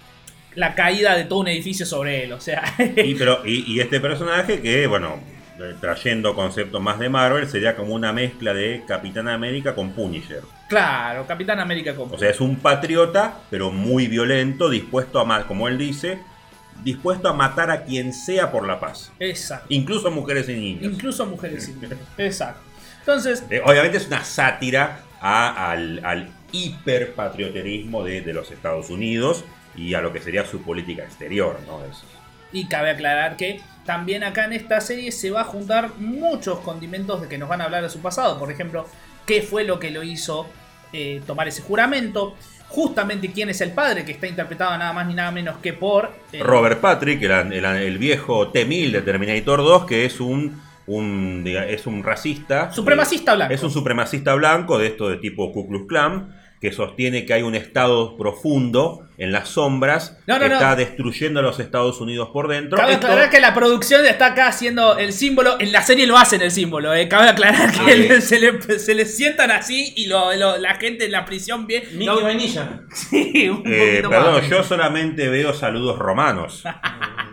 la 0.58 0.74
caída 0.74 1.16
de 1.16 1.24
todo 1.24 1.38
un 1.40 1.48
edificio 1.48 1.86
sobre 1.86 2.24
él, 2.24 2.32
o 2.32 2.40
sea, 2.40 2.62
Y, 2.78 3.14
pero, 3.14 3.42
y, 3.46 3.72
y 3.72 3.80
este 3.80 4.00
personaje 4.00 4.60
que, 4.60 4.86
bueno, 4.86 5.20
eh, 5.60 5.74
trayendo 5.80 6.34
conceptos 6.34 6.80
más 6.82 6.98
de 6.98 7.08
Marvel, 7.08 7.48
sería 7.48 7.76
como 7.76 7.94
una 7.94 8.12
mezcla 8.12 8.52
de 8.54 8.82
Capitán 8.86 9.28
América 9.28 9.74
con 9.74 9.92
Punisher. 9.92 10.42
claro, 10.68 11.26
Capitán 11.26 11.60
América 11.60 11.94
como 11.94 12.14
O 12.14 12.18
sea, 12.18 12.30
es 12.30 12.40
un 12.40 12.56
patriota, 12.56 13.38
pero 13.50 13.70
muy 13.70 14.06
violento, 14.08 14.68
dispuesto 14.68 15.20
a, 15.20 15.24
ma- 15.24 15.46
como 15.46 15.68
él 15.68 15.78
dice, 15.78 16.18
dispuesto 16.84 17.28
a 17.28 17.32
matar 17.32 17.70
a 17.70 17.84
quien 17.84 18.12
sea 18.12 18.50
por 18.52 18.66
la 18.66 18.78
paz. 18.80 19.10
Exacto. 19.20 19.66
Incluso 19.68 20.10
mujeres 20.10 20.48
y 20.48 20.54
niños. 20.54 20.82
Incluso 20.92 21.26
mujeres 21.26 21.68
y 21.68 21.72
niños. 21.72 21.92
Exacto. 22.18 22.60
Entonces, 23.00 23.42
Eh, 23.50 23.60
obviamente 23.64 23.96
es 23.98 24.06
una 24.06 24.22
sátira 24.24 25.00
a- 25.20 25.70
al, 25.72 26.00
al 26.04 26.30
hiperpatrioterismo 26.52 28.04
de, 28.04 28.20
de 28.20 28.32
los 28.32 28.50
Estados 28.50 28.90
Unidos 28.90 29.44
y 29.78 29.94
a 29.94 30.00
lo 30.00 30.12
que 30.12 30.20
sería 30.20 30.44
su 30.44 30.62
política 30.62 31.02
exterior, 31.04 31.58
¿no? 31.66 31.84
Es- 31.84 32.02
y 32.50 32.66
cabe 32.66 32.90
aclarar 32.90 33.36
que 33.36 33.60
también 33.84 34.24
acá 34.24 34.46
en 34.46 34.54
esta 34.54 34.80
serie 34.80 35.12
se 35.12 35.30
va 35.30 35.42
a 35.42 35.44
juntar 35.44 35.90
muchos 35.98 36.60
condimentos 36.60 37.20
de 37.20 37.28
que 37.28 37.36
nos 37.38 37.48
van 37.48 37.60
a 37.60 37.64
hablar 37.64 37.82
de 37.82 37.90
su 37.90 38.00
pasado. 38.00 38.38
Por 38.38 38.50
ejemplo, 38.50 38.86
qué 39.26 39.42
fue 39.42 39.64
lo 39.64 39.78
que 39.78 39.90
lo 39.90 40.02
hizo 40.02 40.46
eh, 40.94 41.20
tomar 41.26 41.46
ese 41.48 41.60
juramento. 41.62 42.34
Justamente 42.68 43.30
quién 43.32 43.48
es 43.50 43.60
el 43.60 43.72
padre, 43.72 44.04
que 44.04 44.12
está 44.12 44.26
interpretado 44.26 44.76
nada 44.78 44.92
más 44.92 45.06
ni 45.06 45.14
nada 45.14 45.30
menos 45.30 45.56
que 45.58 45.72
por... 45.74 46.10
eh, 46.32 46.42
Robert 46.42 46.80
Patrick, 46.80 47.22
el, 47.22 47.30
el- 47.52 47.64
el 47.64 47.98
viejo 47.98 48.48
T-1000 48.48 48.92
de 48.92 49.02
Terminator 49.02 49.58
2, 49.60 49.84
que 49.86 50.04
es 50.06 50.20
un, 50.20 50.60
un, 50.86 51.44
es 51.46 51.86
un 51.86 52.02
racista. 52.02 52.70
Supremacista 52.72 53.34
blanco. 53.34 53.52
Es 53.54 53.62
un 53.62 53.70
supremacista 53.70 54.34
blanco 54.34 54.78
de 54.78 54.86
esto 54.88 55.08
de 55.08 55.16
tipo 55.18 55.50
Ku 55.52 55.66
Klux 55.68 55.86
Klan, 55.88 56.34
que 56.60 56.72
sostiene 56.72 57.24
que 57.24 57.34
hay 57.34 57.42
un 57.42 57.54
estado 57.54 58.16
profundo 58.16 59.06
en 59.16 59.32
las 59.32 59.48
sombras 59.48 60.16
No, 60.26 60.34
no, 60.34 60.40
que 60.42 60.48
no. 60.48 60.54
está 60.54 60.74
destruyendo 60.76 61.40
a 61.40 61.42
los 61.42 61.58
Estados 61.60 62.00
Unidos 62.00 62.30
por 62.32 62.48
dentro. 62.48 62.76
Cabe 62.78 62.94
Esto- 62.94 63.06
aclarar 63.06 63.30
que 63.30 63.40
la 63.40 63.54
producción 63.54 64.04
está 64.06 64.26
acá 64.26 64.46
haciendo 64.48 64.98
el 64.98 65.12
símbolo. 65.12 65.56
En 65.60 65.70
la 65.72 65.82
serie 65.82 66.06
lo 66.06 66.16
hacen 66.16 66.40
el 66.42 66.50
símbolo. 66.50 66.92
eh. 66.94 67.08
Cabe 67.08 67.28
aclarar 67.28 67.70
que 67.72 67.78
Ah, 68.16 68.20
se, 68.20 68.38
le, 68.40 68.60
se 68.60 68.94
le 68.94 69.04
sientan 69.06 69.50
así 69.50 69.92
y 69.96 70.06
lo- 70.06 70.34
lo- 70.34 70.56
la 70.58 70.74
gente 70.76 71.04
en 71.06 71.12
la 71.12 71.24
prisión 71.24 71.66
bien. 71.66 71.82
Mickey 71.92 72.06
lo- 72.06 72.22
Vainilla. 72.22 72.80
Sí, 72.94 73.48
un 73.48 73.62
Eh, 73.66 74.00
poquito 74.02 74.10
perdón, 74.10 74.34
más. 74.34 74.48
yo 74.48 74.62
solamente 74.64 75.28
veo 75.28 75.52
saludos 75.54 75.98
romanos. 75.98 76.64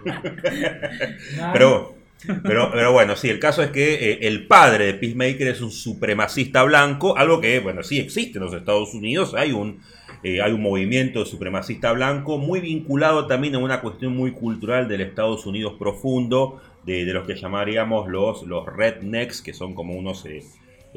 Pero 1.54 1.96
Pero, 2.44 2.72
pero 2.72 2.92
bueno, 2.92 3.16
sí, 3.16 3.30
el 3.30 3.40
caso 3.40 3.64
es 3.64 3.70
que 3.72 4.12
eh, 4.12 4.20
el 4.22 4.48
padre 4.48 4.86
de 4.86 4.94
Peacemaker 4.96 5.48
es 5.48 5.62
un 5.62 5.72
supremacista 5.72 6.64
blanco, 6.64 7.18
algo 7.18 7.42
que, 7.42 7.60
bueno, 7.60 7.84
sí 7.84 8.00
existe 8.00 8.38
en 8.38 8.46
los 8.46 8.54
Estados 8.54 8.94
Unidos, 8.94 9.34
hay 9.36 9.52
un, 9.52 9.80
eh, 10.24 10.42
hay 10.42 10.52
un 10.52 10.62
movimiento 10.62 11.26
supremacista 11.26 11.92
blanco 11.92 12.38
muy 12.38 12.60
vinculado 12.60 13.28
también 13.28 13.56
a 13.56 13.60
una 13.60 13.82
cuestión 13.82 14.16
muy 14.16 14.32
cultural 14.32 14.88
del 14.88 15.02
Estados 15.02 15.46
Unidos 15.46 15.74
profundo, 15.78 16.62
de, 16.86 17.06
de 17.06 17.14
los 17.14 17.26
que 17.26 17.36
llamaríamos 17.36 18.08
los, 18.08 18.44
los 18.44 18.66
rednecks, 18.66 19.42
que 19.42 19.54
son 19.54 19.74
como 19.74 19.96
unos... 19.96 20.26
eh, 20.26 20.44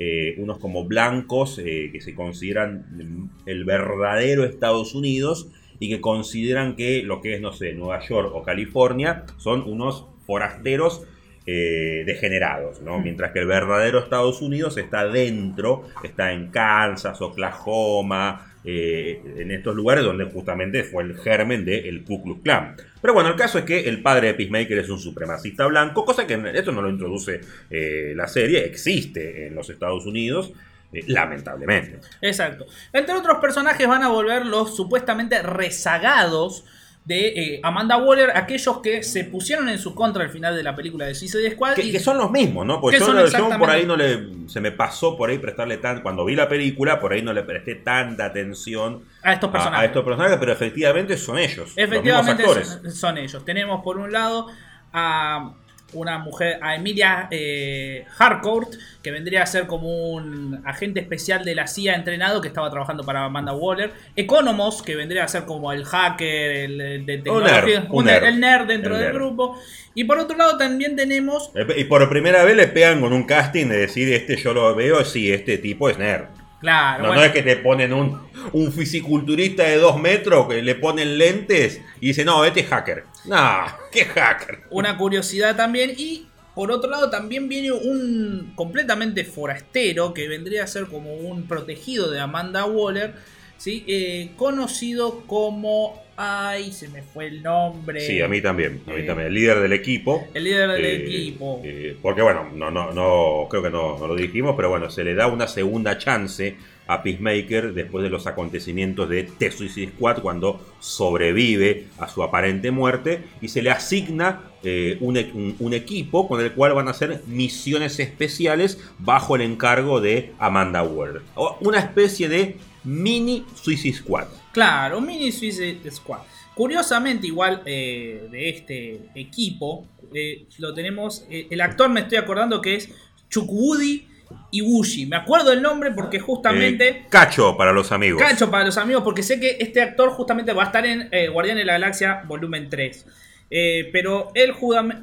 eh, 0.00 0.36
unos 0.38 0.58
como 0.58 0.84
blancos 0.84 1.58
eh, 1.58 1.90
que 1.92 2.00
se 2.00 2.14
consideran 2.14 2.86
mm, 2.92 3.30
el 3.46 3.64
verdadero 3.64 4.44
Estados 4.44 4.94
Unidos 4.94 5.48
y 5.80 5.88
que 5.88 6.00
consideran 6.00 6.76
que 6.76 7.02
lo 7.02 7.20
que 7.20 7.34
es, 7.34 7.40
no 7.40 7.52
sé, 7.52 7.72
Nueva 7.72 8.00
York 8.06 8.30
o 8.32 8.44
California 8.44 9.24
son 9.38 9.64
unos 9.68 10.06
forasteros 10.24 11.02
eh, 11.50 12.02
degenerados, 12.04 12.82
¿no? 12.82 12.98
Mm. 12.98 13.04
Mientras 13.04 13.32
que 13.32 13.38
el 13.38 13.46
verdadero 13.46 14.00
Estados 14.00 14.42
Unidos 14.42 14.76
está 14.76 15.08
dentro, 15.08 15.88
está 16.04 16.32
en 16.32 16.50
Kansas, 16.50 17.22
Oklahoma, 17.22 18.52
eh, 18.64 19.22
en 19.38 19.50
estos 19.50 19.74
lugares 19.74 20.04
donde 20.04 20.26
justamente 20.26 20.84
fue 20.84 21.04
el 21.04 21.16
germen 21.16 21.64
del 21.64 22.04
Ku 22.04 22.22
Klux 22.22 22.42
Klan. 22.42 22.76
Pero 23.00 23.14
bueno, 23.14 23.30
el 23.30 23.36
caso 23.36 23.58
es 23.58 23.64
que 23.64 23.88
el 23.88 24.02
padre 24.02 24.26
de 24.26 24.34
Peacemaker 24.34 24.76
es 24.76 24.90
un 24.90 24.98
supremacista 24.98 25.66
blanco, 25.66 26.04
cosa 26.04 26.26
que 26.26 26.38
esto 26.52 26.70
no 26.70 26.82
lo 26.82 26.90
introduce 26.90 27.40
eh, 27.70 28.12
la 28.14 28.28
serie, 28.28 28.66
existe 28.66 29.46
en 29.46 29.54
los 29.54 29.70
Estados 29.70 30.04
Unidos, 30.04 30.52
eh, 30.92 31.02
lamentablemente. 31.06 32.00
Exacto. 32.20 32.66
Entre 32.92 33.14
otros 33.14 33.38
personajes 33.38 33.88
van 33.88 34.02
a 34.02 34.08
volver 34.08 34.44
los 34.44 34.76
supuestamente 34.76 35.40
rezagados 35.40 36.66
de 37.08 37.28
eh, 37.28 37.60
Amanda 37.62 37.96
Waller, 37.96 38.32
aquellos 38.36 38.80
que 38.82 39.02
se 39.02 39.24
pusieron 39.24 39.70
en 39.70 39.78
su 39.78 39.94
contra 39.94 40.22
al 40.22 40.28
final 40.28 40.54
de 40.54 40.62
la 40.62 40.76
película 40.76 41.06
de 41.06 41.14
Suicide 41.14 41.52
Squad. 41.52 41.72
Que, 41.74 41.82
y- 41.82 41.90
que 41.90 42.00
son 42.00 42.18
los 42.18 42.30
mismos, 42.30 42.66
¿no? 42.66 42.82
Porque 42.82 42.98
Que 42.98 43.04
yo, 43.04 43.58
por 43.58 43.70
ahí 43.70 43.86
no 43.86 43.96
le. 43.96 44.46
Se 44.46 44.60
me 44.60 44.72
pasó 44.72 45.16
por 45.16 45.30
ahí 45.30 45.38
prestarle 45.38 45.78
tan. 45.78 46.02
Cuando 46.02 46.22
vi 46.26 46.36
la 46.36 46.48
película, 46.50 47.00
por 47.00 47.14
ahí 47.14 47.22
no 47.22 47.32
le 47.32 47.42
presté 47.44 47.76
tanta 47.76 48.26
atención 48.26 49.04
a 49.22 49.32
estos 49.32 49.50
personajes. 49.50 49.82
a 49.82 49.86
estos 49.86 50.04
personajes, 50.04 50.36
pero 50.38 50.52
efectivamente 50.52 51.16
son 51.16 51.38
ellos. 51.38 51.72
Efectivamente 51.76 52.42
los 52.42 52.56
actores. 52.56 52.68
son, 52.68 52.92
son 52.92 53.18
ellos. 53.18 53.42
Tenemos 53.42 53.82
por 53.82 53.96
un 53.96 54.12
lado 54.12 54.46
a 54.92 55.54
una 55.94 56.18
mujer, 56.18 56.58
a 56.60 56.74
Emilia 56.76 57.28
eh, 57.30 58.04
Harcourt, 58.18 58.74
que 59.02 59.10
vendría 59.10 59.42
a 59.42 59.46
ser 59.46 59.66
como 59.66 60.10
un 60.12 60.60
agente 60.66 61.00
especial 61.00 61.44
de 61.44 61.54
la 61.54 61.66
CIA 61.66 61.94
entrenado 61.94 62.40
que 62.42 62.48
estaba 62.48 62.70
trabajando 62.70 63.04
para 63.04 63.24
Amanda 63.24 63.54
Waller. 63.54 63.92
Economos, 64.14 64.82
que 64.82 64.96
vendría 64.96 65.24
a 65.24 65.28
ser 65.28 65.44
como 65.44 65.72
el 65.72 65.84
hacker, 65.84 66.50
el, 66.56 66.80
el 66.80 67.06
de 67.06 67.18
tecnología, 67.18 67.80
nerd, 67.80 67.90
un 67.90 67.98
un 68.00 68.04
nerd. 68.04 68.24
el 68.24 68.40
nerd 68.40 68.66
dentro 68.66 68.94
El 68.94 69.00
del 69.00 69.08
nerd. 69.12 69.14
grupo. 69.18 69.58
Y 69.94 70.04
por 70.04 70.18
otro 70.18 70.36
lado 70.36 70.58
también 70.58 70.94
tenemos 70.94 71.50
Eh, 71.54 71.66
Y 71.78 71.84
por 71.84 72.08
primera 72.10 72.44
vez 72.44 72.54
le 72.56 72.66
pegan 72.68 73.00
con 73.00 73.12
un 73.12 73.24
casting 73.24 73.66
de 73.66 73.78
decir, 73.78 74.12
este 74.12 74.36
yo 74.36 74.52
lo 74.52 74.74
veo, 74.74 75.04
sí, 75.04 75.32
este 75.32 75.56
tipo 75.58 75.88
es 75.88 75.98
nerd. 75.98 76.26
Claro, 76.60 77.02
No, 77.02 77.08
bueno, 77.08 77.20
no 77.22 77.26
es 77.26 77.32
que 77.32 77.42
te 77.42 77.56
ponen 77.56 77.92
un, 77.92 78.20
un 78.52 78.72
fisiculturista 78.72 79.62
de 79.62 79.76
dos 79.76 80.00
metros 80.00 80.48
que 80.48 80.60
le 80.62 80.74
ponen 80.74 81.16
lentes 81.16 81.80
y 82.00 82.08
dice, 82.08 82.24
no, 82.24 82.44
este 82.44 82.60
es 82.60 82.66
hacker. 82.66 83.04
No, 83.26 83.64
¿qué 83.92 84.04
hacker? 84.04 84.62
una 84.70 84.96
curiosidad 84.96 85.54
también. 85.56 85.94
Y 85.96 86.26
por 86.54 86.72
otro 86.72 86.90
lado 86.90 87.10
también 87.10 87.48
viene 87.48 87.70
un 87.70 88.52
completamente 88.56 89.24
forastero 89.24 90.12
que 90.12 90.26
vendría 90.26 90.64
a 90.64 90.66
ser 90.66 90.86
como 90.86 91.14
un 91.14 91.46
protegido 91.46 92.10
de 92.10 92.18
Amanda 92.18 92.64
Waller, 92.64 93.14
¿sí? 93.58 93.84
Eh, 93.86 94.30
conocido 94.36 95.20
como... 95.26 96.02
Ay, 96.20 96.72
se 96.72 96.88
me 96.88 97.02
fue 97.02 97.28
el 97.28 97.44
nombre. 97.44 98.00
Sí, 98.00 98.20
a 98.20 98.26
mí 98.26 98.42
también, 98.42 98.80
a 98.88 98.90
mí 98.90 99.02
Eh, 99.02 99.04
también. 99.04 99.28
El 99.28 99.34
líder 99.34 99.60
del 99.60 99.72
equipo. 99.72 100.26
El 100.34 100.42
líder 100.42 100.68
del 100.72 100.84
Eh, 100.84 100.96
equipo. 101.04 101.62
porque 102.02 102.22
bueno, 102.22 102.48
no, 102.56 102.72
no, 102.72 102.90
no, 102.92 103.46
creo 103.48 103.62
que 103.62 103.70
no, 103.70 103.96
no 104.00 104.08
lo 104.08 104.16
dijimos, 104.16 104.54
pero 104.56 104.68
bueno, 104.68 104.90
se 104.90 105.04
le 105.04 105.14
da 105.14 105.28
una 105.28 105.46
segunda 105.46 105.96
chance 105.96 106.56
a 106.88 107.04
Peacemaker 107.04 107.72
después 107.72 108.02
de 108.02 108.10
los 108.10 108.26
acontecimientos 108.26 109.08
de 109.08 109.28
The 109.38 109.52
Suicide 109.52 109.92
Squad 109.92 110.22
cuando 110.22 110.60
sobrevive 110.80 111.86
a 111.98 112.08
su 112.08 112.22
aparente 112.24 112.70
muerte 112.72 113.20
y 113.40 113.46
se 113.48 113.62
le 113.62 113.70
asigna 113.70 114.40
eh, 114.64 114.96
un, 115.00 115.16
e- 115.18 115.30
un- 115.34 115.54
un 115.60 115.72
equipo 115.72 116.26
con 116.26 116.40
el 116.40 116.50
cual 116.52 116.74
van 116.74 116.88
a 116.88 116.90
hacer 116.90 117.22
misiones 117.28 118.00
especiales 118.00 118.80
bajo 118.98 119.36
el 119.36 119.42
encargo 119.42 120.00
de 120.00 120.32
Amanda. 120.40 120.82
O 120.82 121.56
Una 121.60 121.78
especie 121.78 122.28
de 122.28 122.56
mini 122.88 123.44
Suicide 123.54 123.96
Squad. 123.96 124.26
Claro, 124.52 125.00
mini 125.00 125.30
Suicide 125.30 125.90
Squad. 125.90 126.20
Curiosamente, 126.54 127.26
igual 127.26 127.62
eh, 127.66 128.26
de 128.30 128.48
este 128.48 129.00
equipo, 129.14 129.86
eh, 130.12 130.46
lo 130.58 130.74
tenemos. 130.74 131.24
eh, 131.30 131.46
el 131.50 131.60
actor 131.60 131.88
me 131.88 132.00
estoy 132.00 132.18
acordando 132.18 132.60
que 132.60 132.74
es 132.76 132.88
Chukwudi 133.28 134.08
Ibushi. 134.50 135.06
Me 135.06 135.16
acuerdo 135.16 135.52
el 135.52 135.62
nombre 135.62 135.92
porque 135.92 136.18
justamente. 136.18 137.06
Cacho 137.10 137.56
para 137.56 137.72
los 137.72 137.92
amigos. 137.92 138.20
Cacho 138.20 138.50
para 138.50 138.64
los 138.64 138.76
amigos, 138.78 139.02
porque 139.04 139.22
sé 139.22 139.38
que 139.38 139.58
este 139.60 139.82
actor 139.82 140.10
justamente 140.10 140.52
va 140.52 140.64
a 140.64 140.66
estar 140.66 140.84
en 140.84 141.08
Guardián 141.32 141.58
de 141.58 141.64
la 141.64 141.74
Galaxia 141.74 142.24
volumen 142.26 142.68
3. 142.68 143.06
Eh, 143.50 143.88
pero 143.92 144.28
él, 144.34 144.52
justamente. 144.52 144.98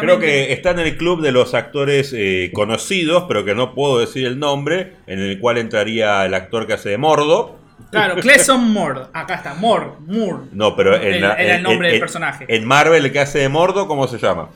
Creo 0.00 0.18
que 0.18 0.52
está 0.52 0.70
en 0.70 0.78
el 0.78 0.96
club 0.96 1.20
de 1.20 1.32
los 1.32 1.52
actores 1.54 2.14
eh, 2.16 2.50
conocidos, 2.54 3.24
pero 3.28 3.44
que 3.44 3.54
no 3.54 3.74
puedo 3.74 3.98
decir 3.98 4.26
el 4.26 4.38
nombre, 4.38 4.94
en 5.06 5.18
el 5.20 5.38
cual 5.38 5.58
entraría 5.58 6.24
el 6.24 6.32
actor 6.34 6.66
que 6.66 6.72
hace 6.74 6.88
de 6.90 6.98
Mordo. 6.98 7.58
Claro, 7.90 8.16
Cleson 8.22 8.70
Moore. 8.72 9.00
Acá 9.12 9.34
está, 9.34 9.52
Moore. 9.54 9.86
Moore. 10.06 10.44
No, 10.52 10.74
pero 10.76 10.96
en, 10.96 11.14
Era- 11.14 11.28
la- 11.28 11.34
era 11.34 11.56
el 11.56 11.62
nombre 11.62 11.88
en- 11.88 11.92
del 11.92 11.94
en- 11.96 12.00
personaje. 12.00 12.44
En 12.48 12.64
Marvel, 12.64 13.04
el 13.04 13.12
que 13.12 13.20
hace 13.20 13.40
de 13.40 13.48
Mordo, 13.50 13.86
¿cómo 13.86 14.06
se 14.08 14.16
llama? 14.18 14.48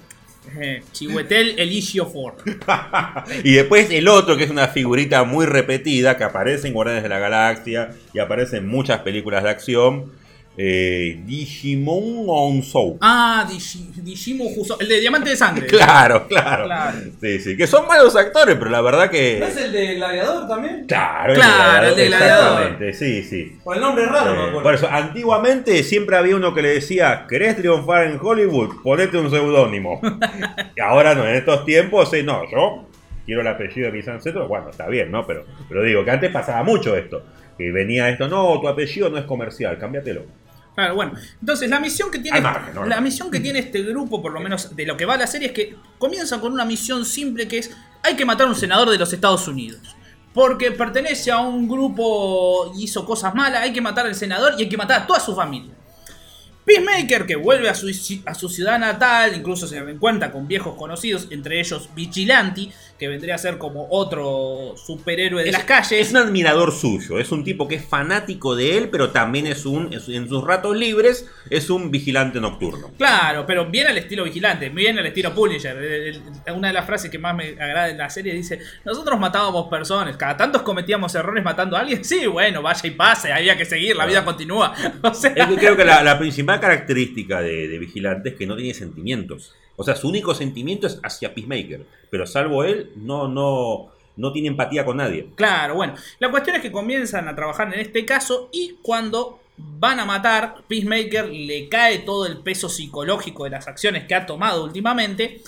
Eh, 0.60 0.82
Chihuetel 0.92 1.58
Eligio 1.58 2.06
Ford. 2.06 2.34
y 3.44 3.52
después 3.54 3.90
el 3.90 4.08
otro, 4.08 4.36
que 4.36 4.44
es 4.44 4.50
una 4.50 4.68
figurita 4.68 5.24
muy 5.24 5.46
repetida, 5.46 6.16
que 6.16 6.24
aparece 6.24 6.68
en 6.68 6.74
Guardianes 6.74 7.02
de 7.02 7.08
la 7.08 7.18
Galaxia 7.18 7.90
y 8.12 8.18
aparece 8.20 8.58
en 8.58 8.68
muchas 8.68 9.00
películas 9.00 9.42
de 9.42 9.50
acción. 9.50 10.12
Eh, 10.56 11.20
Digimon 11.26 12.26
Onso. 12.28 12.96
Ah, 13.00 13.44
Digi- 13.50 13.90
Digimon 14.02 14.48
Juso. 14.54 14.78
El 14.78 14.88
de 14.88 15.00
Diamante 15.00 15.30
de 15.30 15.36
Sangre. 15.36 15.66
Claro, 15.74 16.28
claro, 16.28 16.66
Claro. 16.66 16.98
Sí, 17.20 17.40
sí. 17.40 17.56
Que 17.56 17.66
son 17.66 17.88
malos 17.88 18.14
actores, 18.14 18.54
pero 18.56 18.70
la 18.70 18.80
verdad 18.80 19.10
que. 19.10 19.38
¿No 19.40 19.46
es 19.46 19.56
el 19.56 19.72
de 19.72 19.94
Gladiador 19.96 20.46
también? 20.46 20.84
Claro, 20.86 21.34
Claro, 21.34 21.88
el 21.88 21.96
de 21.96 22.06
Gladiador. 22.06 22.62
Exactamente, 22.62 22.92
sí, 22.94 23.22
sí. 23.24 23.58
Por 23.64 23.76
el 23.76 23.82
nombre 23.82 24.04
es 24.04 24.10
raro, 24.10 24.30
Eh, 24.30 24.34
me 24.36 24.42
acuerdo. 24.42 24.62
por 24.62 24.74
eso, 24.74 24.88
antiguamente 24.88 25.82
siempre 25.82 26.16
había 26.16 26.36
uno 26.36 26.54
que 26.54 26.62
le 26.62 26.68
decía, 26.74 27.26
¿querés 27.28 27.56
triunfar 27.56 28.06
en 28.06 28.18
Hollywood? 28.22 28.76
Ponete 28.82 29.18
un 29.18 29.30
seudónimo. 29.30 30.00
y 30.76 30.80
ahora 30.80 31.14
no, 31.16 31.26
en 31.26 31.34
estos 31.34 31.64
tiempos, 31.64 32.12
eh, 32.14 32.22
no, 32.22 32.48
yo 32.50 32.86
quiero 33.26 33.40
el 33.40 33.48
apellido 33.48 33.86
de 33.86 33.92
mis 33.92 34.06
ancestros, 34.06 34.46
bueno, 34.48 34.70
está 34.70 34.86
bien, 34.86 35.10
¿no? 35.10 35.26
Pero, 35.26 35.44
pero 35.68 35.82
digo 35.82 36.04
que 36.04 36.10
antes 36.12 36.30
pasaba 36.30 36.62
mucho 36.62 36.96
esto. 36.96 37.24
Que 37.58 37.70
venía 37.70 38.08
esto, 38.08 38.28
no, 38.28 38.60
tu 38.60 38.68
apellido 38.68 39.08
no 39.10 39.18
es 39.18 39.24
comercial, 39.24 39.78
cámbiatelo. 39.78 40.22
Claro, 40.74 40.96
bueno. 40.96 41.12
Entonces, 41.40 41.70
la 41.70 41.78
misión 41.78 42.10
que 42.10 42.18
tiene. 42.18 42.36
Hay 42.36 42.42
margen, 42.42 42.74
¿no? 42.74 42.84
La 42.84 43.00
misión 43.00 43.30
que 43.30 43.40
tiene 43.40 43.60
este 43.60 43.82
grupo, 43.82 44.20
por 44.20 44.32
lo 44.32 44.40
menos 44.40 44.74
de 44.74 44.86
lo 44.86 44.96
que 44.96 45.04
va 45.04 45.16
la 45.16 45.26
serie, 45.26 45.48
es 45.48 45.52
que 45.54 45.76
comienza 45.98 46.40
con 46.40 46.52
una 46.52 46.64
misión 46.64 47.04
simple 47.04 47.46
que 47.46 47.58
es. 47.58 47.70
Hay 48.02 48.16
que 48.16 48.24
matar 48.24 48.46
a 48.46 48.50
un 48.50 48.56
senador 48.56 48.90
de 48.90 48.98
los 48.98 49.12
Estados 49.12 49.46
Unidos. 49.48 49.80
Porque 50.32 50.72
pertenece 50.72 51.30
a 51.30 51.38
un 51.38 51.68
grupo 51.68 52.72
y 52.76 52.84
hizo 52.84 53.06
cosas 53.06 53.34
malas, 53.36 53.62
hay 53.62 53.72
que 53.72 53.80
matar 53.80 54.06
al 54.06 54.16
senador 54.16 54.54
y 54.58 54.62
hay 54.62 54.68
que 54.68 54.76
matar 54.76 55.02
a 55.02 55.06
toda 55.06 55.20
su 55.20 55.34
familia. 55.34 55.72
Peacemaker, 56.64 57.26
que 57.26 57.36
vuelve 57.36 57.68
a 57.68 57.74
su, 57.74 57.88
a 58.26 58.34
su 58.34 58.48
ciudad 58.48 58.78
natal, 58.78 59.36
incluso 59.36 59.68
se 59.68 59.76
encuentra 59.78 60.32
con 60.32 60.48
viejos 60.48 60.74
conocidos, 60.76 61.28
entre 61.30 61.60
ellos 61.60 61.90
Vigilante, 61.94 62.70
que 62.98 63.08
vendría 63.08 63.34
a 63.34 63.38
ser 63.38 63.58
como 63.58 63.88
otro 63.90 64.74
superhéroe 64.76 65.42
de 65.42 65.48
Es- 65.50 65.54
las 65.54 65.64
calles. 65.64 65.92
Es 65.92 66.10
un 66.12 66.18
admirador 66.18 66.72
suyo, 66.72 67.18
es 67.18 67.32
un 67.32 67.42
tipo 67.42 67.66
que 67.66 67.74
es 67.74 67.84
fanático 67.84 68.54
de 68.54 68.78
él, 68.78 68.88
pero 68.88 69.10
también 69.10 69.46
es 69.46 69.66
un, 69.66 69.92
es- 69.92 70.08
en 70.08 70.28
sus 70.28 70.44
ratos 70.44 70.76
libres, 70.76 71.28
es 71.50 71.70
un 71.70 71.90
vigilante 71.90 72.40
nocturno. 72.40 72.90
Claro, 72.96 73.44
pero 73.46 73.66
bien 73.66 73.88
al 73.88 73.98
estilo 73.98 74.24
vigilante, 74.24 74.68
bien 74.68 74.98
al 74.98 75.06
estilo 75.06 75.34
Punisher. 75.34 75.76
El- 75.76 76.22
el- 76.46 76.52
Una 76.54 76.68
de 76.68 76.74
las 76.74 76.86
frases 76.86 77.10
que 77.10 77.18
más 77.18 77.34
me 77.34 77.48
agrada 77.50 77.88
en 77.90 77.98
la 77.98 78.08
serie 78.10 78.32
dice: 78.34 78.60
Nosotros 78.84 79.18
matábamos 79.18 79.68
personas, 79.68 80.16
cada 80.16 80.36
tanto 80.36 80.62
cometíamos 80.62 81.14
errores 81.14 81.42
matando 81.42 81.76
a 81.76 81.80
alguien. 81.80 82.04
Sí, 82.04 82.26
bueno, 82.26 82.62
vaya 82.62 82.80
y 82.86 82.92
pase, 82.92 83.32
había 83.32 83.56
que 83.56 83.64
seguir, 83.64 83.96
la 83.96 84.06
vida 84.06 84.24
continúa. 84.24 84.72
O 85.02 85.12
sea, 85.12 85.32
Es 85.34 85.46
que 85.46 85.56
creo 85.56 85.76
que 85.76 85.84
la, 85.84 86.02
la 86.02 86.18
principal 86.18 86.60
característica 86.60 87.40
de, 87.40 87.68
de 87.68 87.78
Vigilante 87.78 88.30
es 88.30 88.34
que 88.36 88.46
no 88.46 88.56
tiene 88.56 88.72
sentimientos. 88.74 89.52
O 89.76 89.84
sea, 89.84 89.96
su 89.96 90.08
único 90.08 90.34
sentimiento 90.34 90.86
es 90.86 90.98
hacia 91.02 91.34
Peacemaker. 91.34 91.84
Pero 92.10 92.26
salvo 92.26 92.64
él, 92.64 92.92
no, 92.96 93.28
no, 93.28 93.88
no 94.16 94.32
tiene 94.32 94.48
empatía 94.48 94.84
con 94.84 94.98
nadie. 94.98 95.28
Claro, 95.34 95.74
bueno. 95.74 95.94
La 96.20 96.30
cuestión 96.30 96.56
es 96.56 96.62
que 96.62 96.70
comienzan 96.72 97.28
a 97.28 97.34
trabajar 97.34 97.72
en 97.74 97.80
este 97.80 98.04
caso 98.04 98.48
y 98.52 98.76
cuando 98.82 99.40
van 99.56 100.00
a 100.00 100.04
matar, 100.04 100.56
Peacemaker 100.68 101.28
le 101.28 101.68
cae 101.68 101.98
todo 102.00 102.26
el 102.26 102.38
peso 102.38 102.68
psicológico 102.68 103.44
de 103.44 103.50
las 103.50 103.68
acciones 103.68 104.04
que 104.04 104.14
ha 104.14 104.26
tomado 104.26 104.64
últimamente 104.64 105.42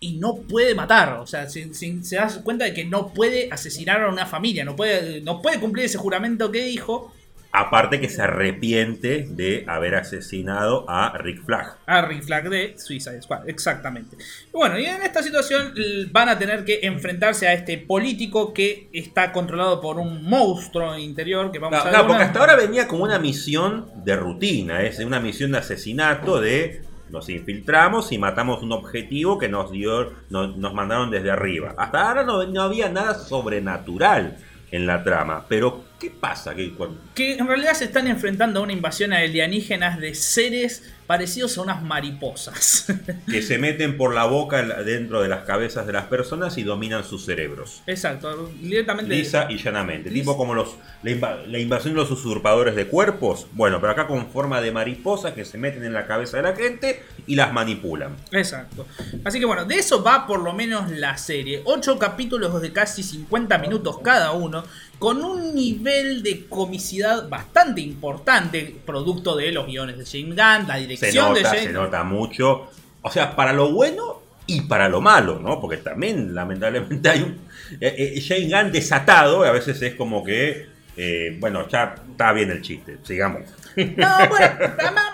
y 0.00 0.14
no 0.14 0.36
puede 0.36 0.74
matar. 0.74 1.14
O 1.14 1.26
sea, 1.26 1.48
se, 1.48 1.72
se- 1.74 2.02
se 2.04 2.16
da 2.16 2.28
cuenta 2.42 2.64
de 2.64 2.74
que 2.74 2.84
no 2.84 3.12
puede 3.12 3.48
asesinar 3.52 4.02
a 4.02 4.08
una 4.08 4.26
familia, 4.26 4.64
no 4.64 4.76
puede, 4.76 5.20
no 5.20 5.40
puede 5.40 5.60
cumplir 5.60 5.86
ese 5.86 5.98
juramento 5.98 6.50
que 6.52 6.64
dijo. 6.64 7.12
Aparte 7.56 8.00
que 8.00 8.08
se 8.08 8.20
arrepiente 8.20 9.28
de 9.30 9.64
haber 9.68 9.94
asesinado 9.94 10.84
a 10.88 11.16
Rick 11.18 11.44
Flag. 11.44 11.76
A 11.86 12.02
Rick 12.02 12.24
Flag 12.24 12.48
de 12.48 12.76
Suicide 12.76 13.22
Squad, 13.22 13.48
exactamente. 13.48 14.16
Bueno, 14.52 14.76
y 14.76 14.86
en 14.86 15.02
esta 15.02 15.22
situación 15.22 15.72
van 16.10 16.30
a 16.30 16.36
tener 16.38 16.64
que 16.64 16.80
enfrentarse 16.82 17.46
a 17.46 17.52
este 17.52 17.78
político 17.78 18.52
que 18.52 18.88
está 18.92 19.30
controlado 19.30 19.80
por 19.80 19.98
un 19.98 20.24
monstruo 20.24 20.98
interior 20.98 21.52
que 21.52 21.60
vamos 21.60 21.78
No, 21.78 21.88
a 21.88 21.92
no, 21.92 21.98
ver 21.98 22.00
porque 22.08 22.16
una- 22.16 22.24
hasta 22.24 22.40
ahora 22.40 22.56
venía 22.56 22.88
como 22.88 23.04
una 23.04 23.20
misión 23.20 23.86
de 24.04 24.16
rutina, 24.16 24.82
es 24.82 24.98
una 24.98 25.20
misión 25.20 25.52
de 25.52 25.58
asesinato 25.58 26.40
de 26.40 26.82
nos 27.10 27.28
infiltramos 27.28 28.10
y 28.10 28.18
matamos 28.18 28.64
un 28.64 28.72
objetivo 28.72 29.38
que 29.38 29.48
nos 29.48 29.70
dio, 29.70 30.12
no- 30.30 30.48
nos 30.48 30.74
mandaron 30.74 31.08
desde 31.12 31.30
arriba. 31.30 31.74
Hasta 31.78 32.08
ahora 32.08 32.24
no, 32.24 32.44
no 32.46 32.62
había 32.62 32.88
nada 32.88 33.14
sobrenatural 33.14 34.38
en 34.72 34.86
la 34.88 35.04
trama, 35.04 35.44
pero 35.48 35.84
¿qué 36.04 36.10
pasa? 36.10 36.54
Que 36.54 36.72
cuando- 36.74 36.98
que 37.14 37.34
en 37.34 37.46
realidad 37.46 37.72
se 37.74 37.84
están 37.84 38.06
enfrentando 38.08 38.60
a 38.60 38.62
una 38.62 38.72
invasión 38.72 39.12
alienígenas 39.12 39.98
de 39.98 40.14
seres 40.14 40.82
parecidos 41.06 41.58
a 41.58 41.62
unas 41.62 41.82
mariposas. 41.82 42.86
que 43.30 43.42
se 43.42 43.58
meten 43.58 43.96
por 43.98 44.14
la 44.14 44.24
boca 44.24 44.62
dentro 44.84 45.20
de 45.22 45.28
las 45.28 45.44
cabezas 45.44 45.86
de 45.86 45.92
las 45.92 46.04
personas 46.06 46.56
y 46.56 46.62
dominan 46.62 47.04
sus 47.04 47.24
cerebros. 47.26 47.82
Exacto, 47.86 48.50
directamente. 48.60 49.14
Lisa 49.14 49.46
y 49.50 49.58
llanamente. 49.58 50.10
Lisa. 50.10 50.22
Tipo 50.22 50.36
como 50.38 50.54
los, 50.54 50.76
la 51.02 51.58
invasión 51.58 51.94
de 51.94 52.00
los 52.00 52.10
usurpadores 52.10 52.74
de 52.74 52.86
cuerpos. 52.86 53.46
Bueno, 53.52 53.80
pero 53.80 53.92
acá 53.92 54.06
con 54.06 54.28
forma 54.30 54.60
de 54.62 54.72
mariposas 54.72 55.32
que 55.34 55.44
se 55.44 55.58
meten 55.58 55.84
en 55.84 55.92
la 55.92 56.06
cabeza 56.06 56.38
de 56.38 56.42
la 56.44 56.56
gente 56.56 57.02
y 57.26 57.34
las 57.34 57.52
manipulan. 57.52 58.16
Exacto. 58.32 58.86
Así 59.24 59.38
que 59.38 59.44
bueno, 59.44 59.64
de 59.66 59.76
eso 59.76 60.02
va 60.02 60.26
por 60.26 60.40
lo 60.42 60.52
menos 60.54 60.90
la 60.90 61.16
serie. 61.18 61.60
Ocho 61.64 61.98
capítulos 61.98 62.60
de 62.62 62.72
casi 62.72 63.02
50 63.02 63.58
minutos 63.58 63.98
cada 64.02 64.32
uno, 64.32 64.64
con 64.98 65.24
un 65.24 65.54
nivel 65.54 66.22
de 66.22 66.46
comicidad 66.46 67.28
bastante 67.28 67.80
importante, 67.80 68.74
producto 68.84 69.36
de 69.36 69.52
los 69.52 69.66
guiones 69.66 69.98
de 69.98 70.04
James 70.04 70.36
Gunn, 70.36 70.68
la 70.68 70.74
Se 70.74 70.80
dirección 70.80 71.34
de 71.34 71.44
James 71.44 71.62
se 71.64 71.72
nota 71.72 72.04
mucho. 72.04 72.68
O 73.02 73.10
sea, 73.10 73.36
para 73.36 73.52
lo 73.52 73.72
bueno 73.72 74.22
y 74.46 74.62
para 74.62 74.88
lo 74.88 75.00
malo, 75.00 75.38
¿no? 75.40 75.60
Porque 75.60 75.78
también, 75.78 76.34
lamentablemente, 76.34 77.08
hay 77.10 77.22
un. 77.22 77.38
Eh, 77.80 78.12
eh, 78.16 78.20
Shane 78.20 78.48
Gunn 78.48 78.72
desatado, 78.72 79.44
a 79.44 79.50
veces 79.50 79.80
es 79.82 79.94
como 79.94 80.24
que. 80.24 80.68
eh, 80.96 81.36
bueno, 81.40 81.68
ya 81.68 81.94
está 82.10 82.32
bien 82.32 82.50
el 82.50 82.62
chiste, 82.62 82.98
sigamos. 83.02 83.42
No, 83.76 83.82
bueno, 84.28 84.54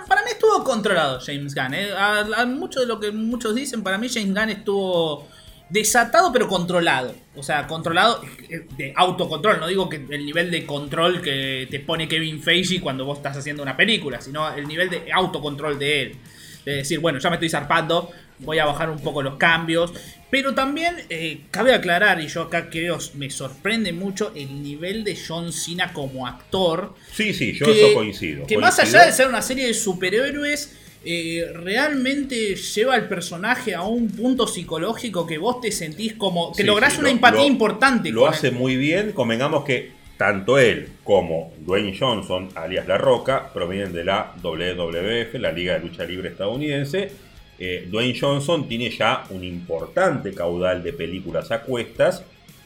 para, 0.07 0.23
mí 0.23 0.31
estuvo 0.31 0.63
controlado 0.63 1.21
James 1.21 1.55
Gunn. 1.55 1.75
¿eh? 1.75 1.93
A, 1.93 2.21
a 2.43 2.47
mucho 2.47 2.81
de 2.81 2.87
lo 2.87 3.01
que 3.01 3.11
muchos 3.11 3.55
dicen, 3.55 3.83
para 3.83 3.99
mí 3.99 4.09
James 4.09 4.35
Gunn 4.35 4.51
estuvo 4.51 5.29
desatado 5.71 6.33
pero 6.33 6.49
controlado. 6.49 7.15
O 7.37 7.43
sea, 7.43 7.67
controlado 7.67 8.23
eh, 8.49 8.67
de 8.77 8.93
autocontrol. 8.97 9.61
No 9.61 9.69
digo 9.69 9.89
que 9.89 9.97
el 9.97 10.27
nivel 10.27 10.51
de 10.51 10.67
control 10.67 11.23
que 11.23 11.67
te 11.71 11.81
pone 11.81 12.09
Kevin 12.09 12.43
Feige 12.43 12.81
cuando 12.81 13.05
vos 13.05 13.19
estás 13.19 13.37
haciendo 13.37 13.63
una 13.63 13.77
película, 13.77 14.21
sino 14.21 14.53
el 14.55 14.67
nivel 14.67 14.91
de 14.91 15.11
autocontrol 15.13 15.79
de 15.79 16.03
él. 16.03 16.17
De 16.65 16.77
decir, 16.77 16.99
bueno, 16.99 17.19
ya 17.19 17.31
me 17.31 17.37
estoy 17.37 17.49
zarpando, 17.49 18.11
voy 18.41 18.59
a 18.59 18.67
bajar 18.67 18.91
un 18.91 18.99
poco 18.99 19.23
los 19.23 19.37
cambios. 19.37 19.95
Pero 20.31 20.55
también 20.55 20.95
eh, 21.09 21.41
cabe 21.51 21.75
aclarar, 21.75 22.21
y 22.21 22.29
yo 22.29 22.43
acá 22.43 22.69
creo 22.71 22.99
me 23.15 23.31
sorprende 23.31 23.93
mucho 23.93 24.33
el 24.37 24.63
nivel 24.63 25.03
de 25.03 25.19
John 25.27 25.53
Cena 25.53 25.93
como 25.93 26.27
actor 26.27 26.95
Sí, 27.13 27.33
sí, 27.35 27.53
yo 27.53 27.67
que, 27.67 27.87
eso 27.87 27.95
coincido. 27.95 28.47
que 28.47 28.57
más 28.59 28.79
allá 28.79 29.07
de 29.07 29.13
ser 29.13 29.27
una 29.27 29.43
serie 29.43 29.67
de 29.67 29.75
superhéroes, 29.75 30.77
eh, 31.05 31.47
realmente 31.55 32.55
lleva 32.57 32.95
al 32.95 33.09
personaje 33.09 33.75
a 33.75 33.83
un 33.83 34.09
punto 34.11 34.47
psicológico 34.47 35.27
que 35.27 35.39
vos 35.39 35.61
te 35.61 35.73
sentís 35.73 36.15
como. 36.15 36.53
que 36.53 36.63
Sí, 36.63 36.67
lográs 36.69 36.93
sí, 36.95 36.99
una 37.01 37.09
lo- 37.09 37.15
empatía 37.15 37.41
lo- 37.41 37.47
importante. 37.47 38.11
Lo 38.11 38.23
con 38.23 38.31
hace 38.35 38.49
él. 38.49 38.55
muy 38.55 38.77
bien. 38.77 39.13
Convengamos 39.13 39.65
que 39.65 39.93
tanto 40.19 40.59
él 40.59 40.91
como 41.03 41.55
Dwayne 41.61 41.97
Johnson, 41.99 42.51
alias 42.55 42.87
La 42.87 42.99
Roca, 42.99 43.51
provienen 43.55 43.93
de 43.95 44.05
la 44.05 44.35
WWF, 44.43 45.35
la 45.41 45.51
Liga 45.53 45.75
de 45.75 45.81
Lucha 45.81 46.05
Libre 46.05 46.29
estadounidense. 46.29 47.11
Eh, 47.59 47.87
Dwayne 47.91 48.19
Johnson 48.19 48.69
tiene 48.69 48.91
ya 48.91 49.25
un 49.31 49.43
importante 49.45 50.33
caudal 50.35 50.83
de 50.83 50.93
películas 50.93 51.51
a 51.51 51.63
cuestas. 51.63 52.23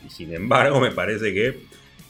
Y 0.06 0.10
sin 0.10 0.34
embargo, 0.34 0.80
me 0.80 0.90
parece 0.90 1.32
que 1.32 1.60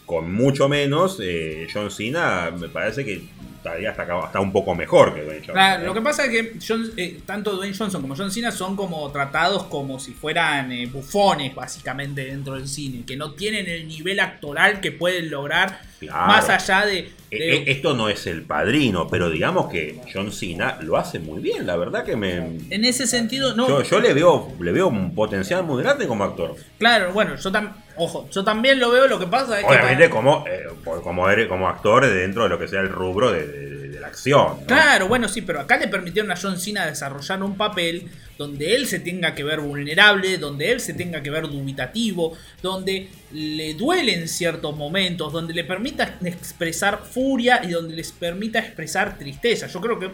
con 0.07 0.33
mucho 0.33 0.69
menos, 0.69 1.19
eh, 1.23 1.67
John 1.73 1.91
Cena 1.91 2.51
me 2.59 2.69
parece 2.69 3.05
que 3.05 3.23
estaría 3.65 3.91
hasta, 3.91 4.41
un 4.41 4.53
poco 4.53 4.75
mejor 4.75 5.15
que 5.15 5.21
Dwayne 5.23 5.39
Johnson. 5.41 5.55
Claro, 5.55 5.83
¿eh? 5.83 5.87
lo 5.87 5.95
que 5.95 6.01
pasa 6.03 6.25
es 6.25 6.31
que 6.31 6.53
John- 6.67 6.93
eh, 6.97 7.21
tanto 7.25 7.57
Dwayne 7.57 7.75
Johnson 7.77 8.03
como 8.03 8.15
John 8.15 8.31
Cena 8.31 8.51
son 8.53 8.77
como 8.77 9.11
tratados 9.11 9.65
como 9.65 9.99
si 9.99 10.13
fueran 10.13 10.71
eh, 10.73 10.87
bufones, 10.87 11.55
básicamente, 11.55 12.25
dentro 12.27 12.55
del 12.55 12.69
cine, 12.69 13.05
que 13.07 13.17
no 13.17 13.33
tienen 13.33 13.67
el 13.69 13.89
nivel 13.89 14.21
actoral 14.21 14.81
que 14.81 14.93
pueden 14.93 15.31
lograr 15.31 15.81
Claro. 15.99 16.27
más 16.27 16.49
allá 16.51 16.85
de. 16.85 17.11
De- 17.31 17.55
eh, 17.57 17.65
Esto 17.69 17.95
no 17.95 18.09
es 18.11 18.27
el 18.27 18.43
padrino, 18.43 19.09
pero 19.09 19.31
digamos 19.31 19.69
que 19.71 20.01
John 20.13 20.31
Cena 20.31 20.79
lo 20.83 20.97
hace 20.99 21.19
muy 21.19 21.41
bien, 21.41 21.67
la 21.67 21.77
verdad 21.77 22.05
que 22.05 22.17
me... 22.17 22.37
en 22.71 22.85
ese 22.85 23.07
sentido, 23.07 23.57
no. 23.57 23.67
Yo, 23.67 23.83
yo 23.83 24.01
le 24.01 24.13
veo 24.13 24.53
le 24.61 24.73
veo 24.73 24.89
un 24.89 25.15
potencial 25.15 25.65
muy 25.65 25.83
grande 25.83 26.07
como 26.07 26.23
actor. 26.25 26.55
Claro, 26.79 27.13
bueno, 27.13 27.35
yo 27.37 27.51
también. 27.51 27.75
Ojo, 27.97 28.29
yo 28.31 28.43
también 28.45 28.81
lo 28.81 28.91
veo, 28.91 29.07
lo 29.07 29.19
que 29.21 29.27
pasa 29.27 29.61
es 29.61 29.67
que. 29.67 29.73
Obviamente 29.73 30.11
como, 30.11 30.45
eh, 30.49 30.65
como, 31.03 31.29
eres- 31.31 31.47
como 31.49 31.69
actor 31.69 32.05
dentro 32.13 32.43
de 32.45 32.49
lo 32.49 32.59
que 32.59 32.67
sea 32.69 32.81
el 32.81 32.89
rubro 32.89 33.31
de, 33.31 33.47
de- 33.47 33.89
de 33.89 34.01
la 34.01 34.09
acción. 34.09 34.59
¿no? 34.61 34.67
Claro, 34.67 35.07
bueno, 35.07 35.29
sí, 35.29 35.43
pero 35.43 35.61
acá 35.61 35.77
le 35.77 35.87
permitieron 35.89 36.31
a 36.33 36.37
John 36.37 36.59
Cena 36.59 36.87
desarrollar 36.87 37.41
un 37.43 37.57
papel 37.57 38.09
donde 38.37 38.75
él 38.75 38.89
se 38.89 38.99
tenga 38.99 39.33
que 39.37 39.45
ver 39.45 39.61
vulnerable, 39.61 40.39
donde 40.39 40.73
él 40.73 40.81
se 40.81 40.93
tenga 40.95 41.23
que 41.23 41.31
ver 41.31 41.45
dubitativo, 41.49 42.37
donde 42.61 43.09
le 43.31 43.75
duele 43.75 44.15
en 44.15 44.27
ciertos 44.27 44.77
momentos, 44.77 45.33
donde 45.33 45.55
le 45.55 45.63
permita 45.63 46.19
expresar 46.25 46.99
furia 47.05 47.61
y 47.65 47.69
donde 47.71 47.95
les 47.95 48.11
permita 48.11 48.59
expresar 48.59 49.17
tristeza. 49.17 49.69
Yo 49.69 49.81
creo 49.81 50.01
que 50.01 50.11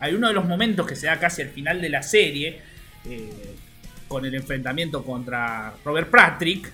hay 0.00 0.14
uno 0.14 0.26
de 0.26 0.34
los 0.34 0.44
momentos 0.46 0.84
que 0.84 0.96
se 0.96 1.06
da 1.06 1.20
casi 1.20 1.42
al 1.42 1.50
final 1.50 1.80
de 1.80 1.88
la 1.90 2.02
serie, 2.02 2.60
eh, 3.08 3.30
con 4.08 4.24
el 4.24 4.34
enfrentamiento 4.34 5.04
contra 5.04 5.72
Robert 5.84 6.10
Patrick, 6.10 6.72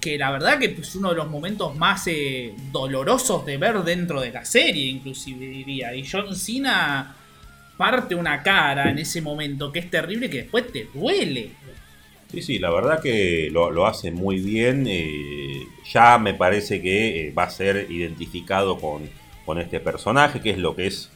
que 0.00 0.16
la 0.16 0.30
verdad 0.30 0.58
que 0.58 0.66
es 0.80 0.94
uno 0.94 1.10
de 1.10 1.16
los 1.16 1.28
momentos 1.28 1.74
más 1.76 2.06
eh, 2.06 2.54
dolorosos 2.72 3.44
de 3.44 3.56
ver 3.56 3.82
dentro 3.82 4.20
de 4.20 4.30
la 4.30 4.44
serie, 4.44 4.86
inclusive 4.86 5.46
diría. 5.46 5.94
Y 5.94 6.06
John 6.06 6.34
Cena 6.36 7.14
parte 7.76 8.14
una 8.14 8.42
cara 8.42 8.90
en 8.90 8.98
ese 8.98 9.20
momento 9.20 9.72
que 9.72 9.80
es 9.80 9.90
terrible 9.90 10.28
que 10.28 10.38
después 10.38 10.70
te 10.72 10.88
duele. 10.92 11.50
Sí, 12.30 12.42
sí, 12.42 12.58
la 12.58 12.70
verdad 12.70 13.00
que 13.00 13.48
lo, 13.50 13.70
lo 13.70 13.86
hace 13.86 14.10
muy 14.10 14.40
bien. 14.40 14.84
eh, 14.86 15.62
ya 15.92 16.18
me 16.18 16.34
parece 16.34 16.82
que 16.82 17.28
eh, 17.28 17.32
va 17.32 17.44
a 17.44 17.50
ser 17.50 17.86
identificado 17.90 18.78
con, 18.78 19.08
con 19.46 19.58
este 19.58 19.80
personaje, 19.80 20.40
que 20.40 20.50
es 20.50 20.58
lo 20.58 20.76
que 20.76 20.88
es 20.88 21.10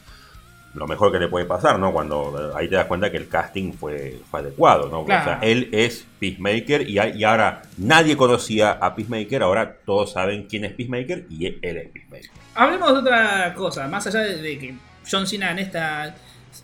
lo 0.74 0.86
mejor 0.86 1.12
que 1.12 1.18
le 1.18 1.28
puede 1.28 1.44
pasar, 1.44 1.78
¿no? 1.78 1.92
Cuando 1.92 2.50
eh, 2.50 2.54
ahí 2.56 2.68
te 2.68 2.76
das 2.76 2.86
cuenta 2.86 3.10
que 3.10 3.18
el 3.18 3.28
casting 3.28 3.72
fue, 3.74 4.18
fue 4.30 4.40
adecuado, 4.40 4.88
¿no? 4.88 5.04
Claro. 5.04 5.22
O 5.22 5.24
sea, 5.24 5.38
él 5.42 5.68
es 5.72 6.06
Peacemaker 6.18 6.88
y, 6.88 6.98
a- 6.98 7.08
y 7.14 7.24
ahora 7.24 7.62
nadie 7.78 8.16
conocía 8.16 8.72
a 8.72 8.94
Peacemaker, 8.94 9.42
ahora 9.42 9.76
todos 9.84 10.12
saben 10.12 10.46
quién 10.48 10.64
es 10.64 10.72
Peacemaker 10.72 11.26
y 11.28 11.46
él, 11.46 11.58
él 11.62 11.76
es 11.76 11.88
Peacemaker. 11.90 12.30
Hablemos 12.54 12.92
de 12.92 12.98
otra 13.00 13.54
cosa, 13.54 13.86
más 13.88 14.06
allá 14.06 14.20
de, 14.20 14.36
de 14.40 14.58
que 14.58 14.74
John 15.10 15.26
Cena 15.26 15.50
en 15.50 15.58
esta, 15.58 16.14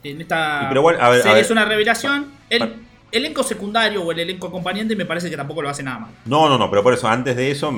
en 0.05 0.21
esta 0.21 0.67
pero 0.69 0.81
bueno, 0.83 0.99
a 1.03 1.11
ver, 1.11 1.21
a 1.21 1.23
serie 1.23 1.35
ver. 1.37 1.45
es 1.45 1.51
una 1.51 1.65
revelación, 1.67 2.29
el 2.49 2.61
Pa- 2.61 2.71
elenco 3.11 3.43
secundario 3.43 4.03
o 4.03 4.13
el 4.13 4.19
elenco 4.21 4.49
acompañante 4.49 4.95
me 4.95 5.07
parece 5.07 5.31
que 5.31 5.37
tampoco 5.37 5.63
lo 5.63 5.69
hace 5.69 5.83
nada 5.83 5.99
mal. 6.01 6.11
No, 6.27 6.49
no, 6.49 6.59
no, 6.59 6.71
pero 6.71 6.83
por 6.83 6.93
eso 6.93 7.09
antes 7.09 7.37
de 7.37 7.51
eso 7.51 7.73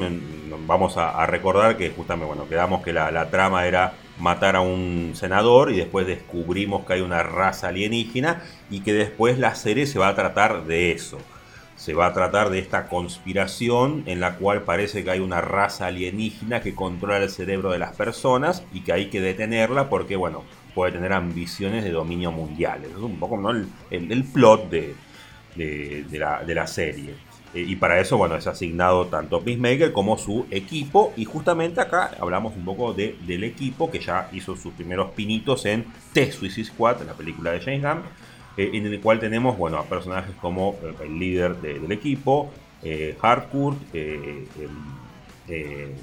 vamos 0.67 0.97
a, 0.97 1.25
recordar 1.27 1.77
que 1.77 1.91
justamente, 1.91 2.27
bueno, 2.27 2.49
quedamos 2.49 2.83
que 2.83 2.93
la, 2.93 3.11
la 3.11 3.31
trama 3.31 3.67
era 3.67 3.95
matar 4.19 4.57
a 4.57 4.61
un 4.61 5.13
senador 5.15 5.73
y 5.73 5.77
después 5.77 6.07
descubrimos 6.07 6.85
que 6.85 6.95
hay 6.95 7.01
una 7.01 7.23
raza 7.23 7.69
alienígena 7.69 8.43
y 8.71 8.81
que 8.81 8.93
después 8.93 9.39
la 9.39 9.55
serie 9.55 9.87
se 9.87 9.99
va 9.99 10.09
a 10.09 10.15
tratar 10.15 10.65
de 10.65 10.93
eso. 10.93 11.19
Se 11.77 11.95
va 11.95 12.07
a 12.07 12.13
tratar 12.13 12.51
de 12.51 12.59
esta 12.59 12.89
conspiración 12.89 14.03
en 14.05 14.21
la 14.21 14.37
cual 14.37 14.63
parece 14.63 15.03
que 15.03 15.13
hay 15.13 15.21
una 15.21 15.41
raza 15.41 15.87
alienígena 15.87 16.61
que 16.61 16.75
controla 16.75 17.17
el 17.17 17.31
cerebro 17.31 17.71
de 17.71 17.79
las 17.79 17.97
personas 17.97 18.63
y 18.73 18.81
que 18.83 18.93
hay 18.93 19.07
que 19.09 19.23
detenerla 19.23 19.89
porque, 19.89 20.17
bueno, 20.17 20.45
puede 20.75 20.93
tener 20.93 21.15
ambiciones 21.15 21.83
de 21.83 21.91
dominio 21.91 22.33
mundial. 22.33 22.83
Eso 22.85 22.99
es 22.99 23.03
un 23.03 23.19
poco 23.19 23.39
¿no? 23.39 23.51
el- 23.51 23.69
el 23.91 24.25
plot 24.25 24.69
de, 24.69 24.95
de- 25.65 26.05
de 26.11 26.19
la, 26.19 26.43
de 26.45 26.55
la 26.55 26.67
serie. 26.67 27.11
Eh, 27.53 27.65
y 27.67 27.75
para 27.77 27.99
eso, 28.01 28.17
bueno, 28.17 28.37
es 28.37 28.47
asignado 28.47 29.07
tanto 29.07 29.41
Peacemaker 29.43 29.93
como 29.93 30.17
su 30.17 30.47
equipo. 30.51 31.13
Y 31.17 31.25
justamente 31.25 31.81
acá 31.81 32.13
hablamos 32.21 32.55
un 32.57 32.65
poco 32.65 32.93
de- 32.95 33.17
del 33.27 33.43
equipo 33.45 33.91
que 33.91 33.99
ya 33.99 34.29
hizo 34.33 34.57
sus 34.57 34.73
primeros 34.75 35.11
pinitos 35.13 35.67
en 35.67 35.85
The 36.13 36.31
Suicide 36.33 36.69
Squad, 36.69 37.03
la 37.07 37.15
película 37.15 37.51
de 37.53 37.61
James 37.61 37.83
Gunn. 37.83 38.03
eh, 38.57 38.71
en 38.75 38.85
el 38.87 39.01
cual 39.01 39.21
tenemos, 39.21 39.57
bueno, 39.57 39.79
a 39.79 39.85
personajes 39.85 40.35
como 40.41 40.77
eh, 40.83 41.05
el 41.07 41.19
líder 41.19 41.57
de- 41.63 41.79
del 41.79 41.93
equipo, 41.93 42.51
Hardcourt, 43.23 43.79
eh, 43.95 44.45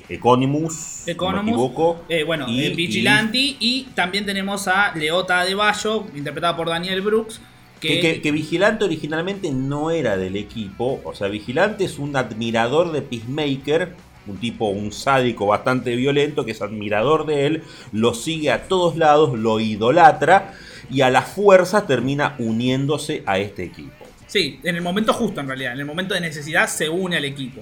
Economus, 0.09 1.03
me 1.05 1.11
equivoco. 1.13 2.03
Eh, 2.09 2.23
bueno, 2.23 2.45
y- 2.47 2.69
Vigilante 2.75 3.37
y, 3.59 3.87
también 3.95 4.25
tenemos 4.25 4.67
a 4.67 4.93
Leota 4.95 5.43
de 5.45 5.55
Bayo, 5.55 6.05
interpretada 6.15 6.55
por 6.55 6.67
Daniel 6.69 7.01
Brooks, 7.01 7.39
que, 7.81 7.87
Que, 7.87 7.99
que- 8.01 8.21
que 8.21 8.31
Vigilante 8.31 8.85
originalmente 8.85 9.51
no 9.51 9.91
era 9.91 10.17
del 10.17 10.35
equipo. 10.35 11.01
O 11.03 11.13
sea, 11.13 11.27
Vigilante 11.27 11.83
es 11.85 11.99
un 11.99 12.15
admirador 12.15 12.91
de 12.91 13.01
Peacemaker 13.01 13.93
un 14.27 14.37
tipo, 14.39 14.67
un 14.67 14.91
sádico 14.91 15.45
bastante 15.45 15.95
violento, 15.95 16.43
que 16.43 16.51
es 16.51 16.61
admirador 16.61 17.25
de 17.25 17.45
él, 17.45 17.63
lo 17.93 18.13
sigue 18.13 18.51
a 18.51 18.67
todos 18.67 18.97
lados, 18.97 19.39
lo 19.39 19.61
idolatra 19.61 20.53
y 20.91 20.99
a 20.99 21.09
la 21.09 21.21
fuerza 21.21 21.87
termina 21.87 22.35
uniéndose 22.37 23.23
a 23.25 23.39
este 23.39 23.63
equipo. 23.63 24.05
Sí, 24.27 24.59
en 24.65 24.75
el 24.75 24.81
momento 24.81 25.13
justo 25.13 25.39
en 25.39 25.47
realidad, 25.47 25.71
en 25.71 25.79
el 25.79 25.85
momento 25.85 26.13
de 26.13 26.19
necesidad 26.19 26.67
se 26.67 26.89
une 26.89 27.15
al 27.15 27.23
equipo. 27.23 27.61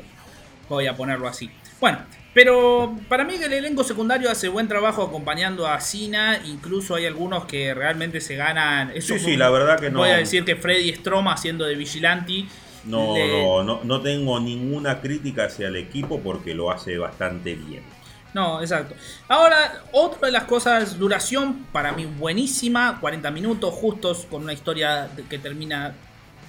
Voy 0.67 0.87
a 0.87 0.95
ponerlo 0.95 1.27
así. 1.27 1.51
Bueno, 1.79 1.99
pero 2.35 2.93
para 3.07 3.23
mí 3.23 3.35
el 3.41 3.53
elenco 3.53 3.83
secundario 3.85 4.29
hace 4.29 4.49
buen 4.49 4.67
trabajo 4.67 5.01
acompañando 5.01 5.65
a 5.67 5.79
Sina. 5.79 6.41
Incluso 6.45 6.93
hay 6.95 7.05
algunos 7.05 7.45
que 7.45 7.73
realmente 7.73 8.19
se 8.19 8.35
ganan. 8.35 8.91
Eso 8.93 9.13
Sí, 9.13 9.19
sí, 9.19 9.37
la 9.37 9.49
verdad 9.49 9.79
que 9.79 9.89
no. 9.89 9.99
Voy 9.99 10.09
a 10.09 10.17
decir 10.17 10.43
que 10.43 10.57
Freddy 10.57 10.93
Stroma 10.93 11.31
haciendo 11.33 11.63
de 11.65 11.75
vigilante. 11.75 12.45
No, 12.83 13.15
le- 13.15 13.41
no, 13.41 13.63
no, 13.63 13.79
no 13.85 14.01
tengo 14.01 14.37
ninguna 14.41 14.99
crítica 14.99 15.45
hacia 15.45 15.69
el 15.69 15.77
equipo 15.77 16.19
porque 16.19 16.53
lo 16.53 16.69
hace 16.69 16.97
bastante 16.97 17.55
bien. 17.55 17.83
No, 18.33 18.59
exacto. 18.59 18.95
Ahora, 19.29 19.83
otra 19.93 20.25
de 20.27 20.33
las 20.33 20.43
cosas, 20.43 20.99
duración 20.99 21.65
para 21.71 21.93
mí 21.93 22.05
buenísima, 22.05 22.99
40 22.99 23.31
minutos 23.31 23.73
justos 23.73 24.27
con 24.29 24.43
una 24.43 24.51
historia 24.51 25.07
que 25.29 25.39
termina 25.39 25.95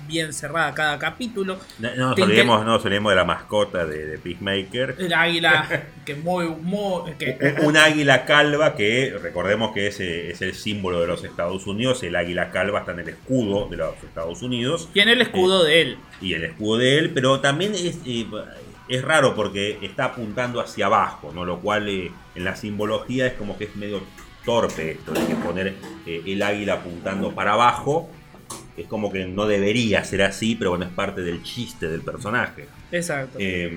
bien 0.06 0.32
cerrada 0.32 0.74
cada 0.74 0.98
capítulo. 0.98 1.58
No, 1.78 1.94
no 1.94 2.08
nos 2.10 2.20
olvidemos, 2.20 2.64
no 2.64 2.72
nos 2.72 2.84
olvidemos 2.84 3.10
de 3.10 3.16
la 3.16 3.24
mascota 3.24 3.86
de, 3.86 4.06
de 4.06 4.18
Peacemaker. 4.18 4.96
El 4.98 5.12
águila, 5.12 5.86
que 6.04 6.14
muy, 6.14 6.46
muy 6.48 7.12
que, 7.12 7.56
Un, 7.62 7.76
águila 7.76 8.24
calva 8.24 8.74
que 8.74 9.16
recordemos 9.20 9.72
que 9.72 9.88
es, 9.88 10.00
eh, 10.00 10.30
es 10.30 10.42
el 10.42 10.54
símbolo 10.54 11.00
de 11.00 11.06
los 11.06 11.24
Estados 11.24 11.66
Unidos. 11.66 12.02
El 12.02 12.16
águila 12.16 12.50
calva 12.50 12.80
está 12.80 12.92
en 12.92 13.00
el 13.00 13.08
escudo 13.08 13.68
de 13.68 13.76
los 13.76 14.02
Estados 14.02 14.42
Unidos. 14.42 14.88
tiene 14.92 15.12
el 15.12 15.20
escudo 15.20 15.64
de 15.64 15.82
él. 15.82 15.98
y 16.20 16.34
el 16.34 16.44
escudo 16.44 16.78
de 16.78 16.98
él, 16.98 17.10
pero 17.10 17.40
también 17.40 17.74
es, 17.74 17.98
eh, 18.06 18.26
es 18.88 19.02
raro 19.02 19.34
porque 19.34 19.78
está 19.82 20.06
apuntando 20.06 20.60
hacia 20.60 20.86
abajo, 20.86 21.32
¿no? 21.34 21.44
Lo 21.44 21.60
cual 21.60 21.88
eh, 21.88 22.12
en 22.34 22.44
la 22.44 22.56
simbología 22.56 23.26
es 23.26 23.32
como 23.34 23.58
que 23.58 23.64
es 23.64 23.76
medio 23.76 24.02
torpe 24.44 24.92
esto 24.92 25.12
de 25.12 25.26
que 25.26 25.34
poner 25.34 25.74
eh, 26.06 26.22
el 26.26 26.42
águila 26.42 26.74
apuntando 26.74 27.34
para 27.34 27.54
abajo. 27.54 28.08
Es 28.76 28.86
como 28.86 29.10
que 29.10 29.26
no 29.26 29.46
debería 29.46 30.04
ser 30.04 30.22
así, 30.22 30.54
pero 30.54 30.70
bueno, 30.70 30.84
es 30.84 30.90
parte 30.90 31.22
del 31.22 31.42
chiste 31.42 31.88
del 31.88 32.02
personaje. 32.02 32.66
Exacto. 32.92 33.38
Eh, 33.40 33.70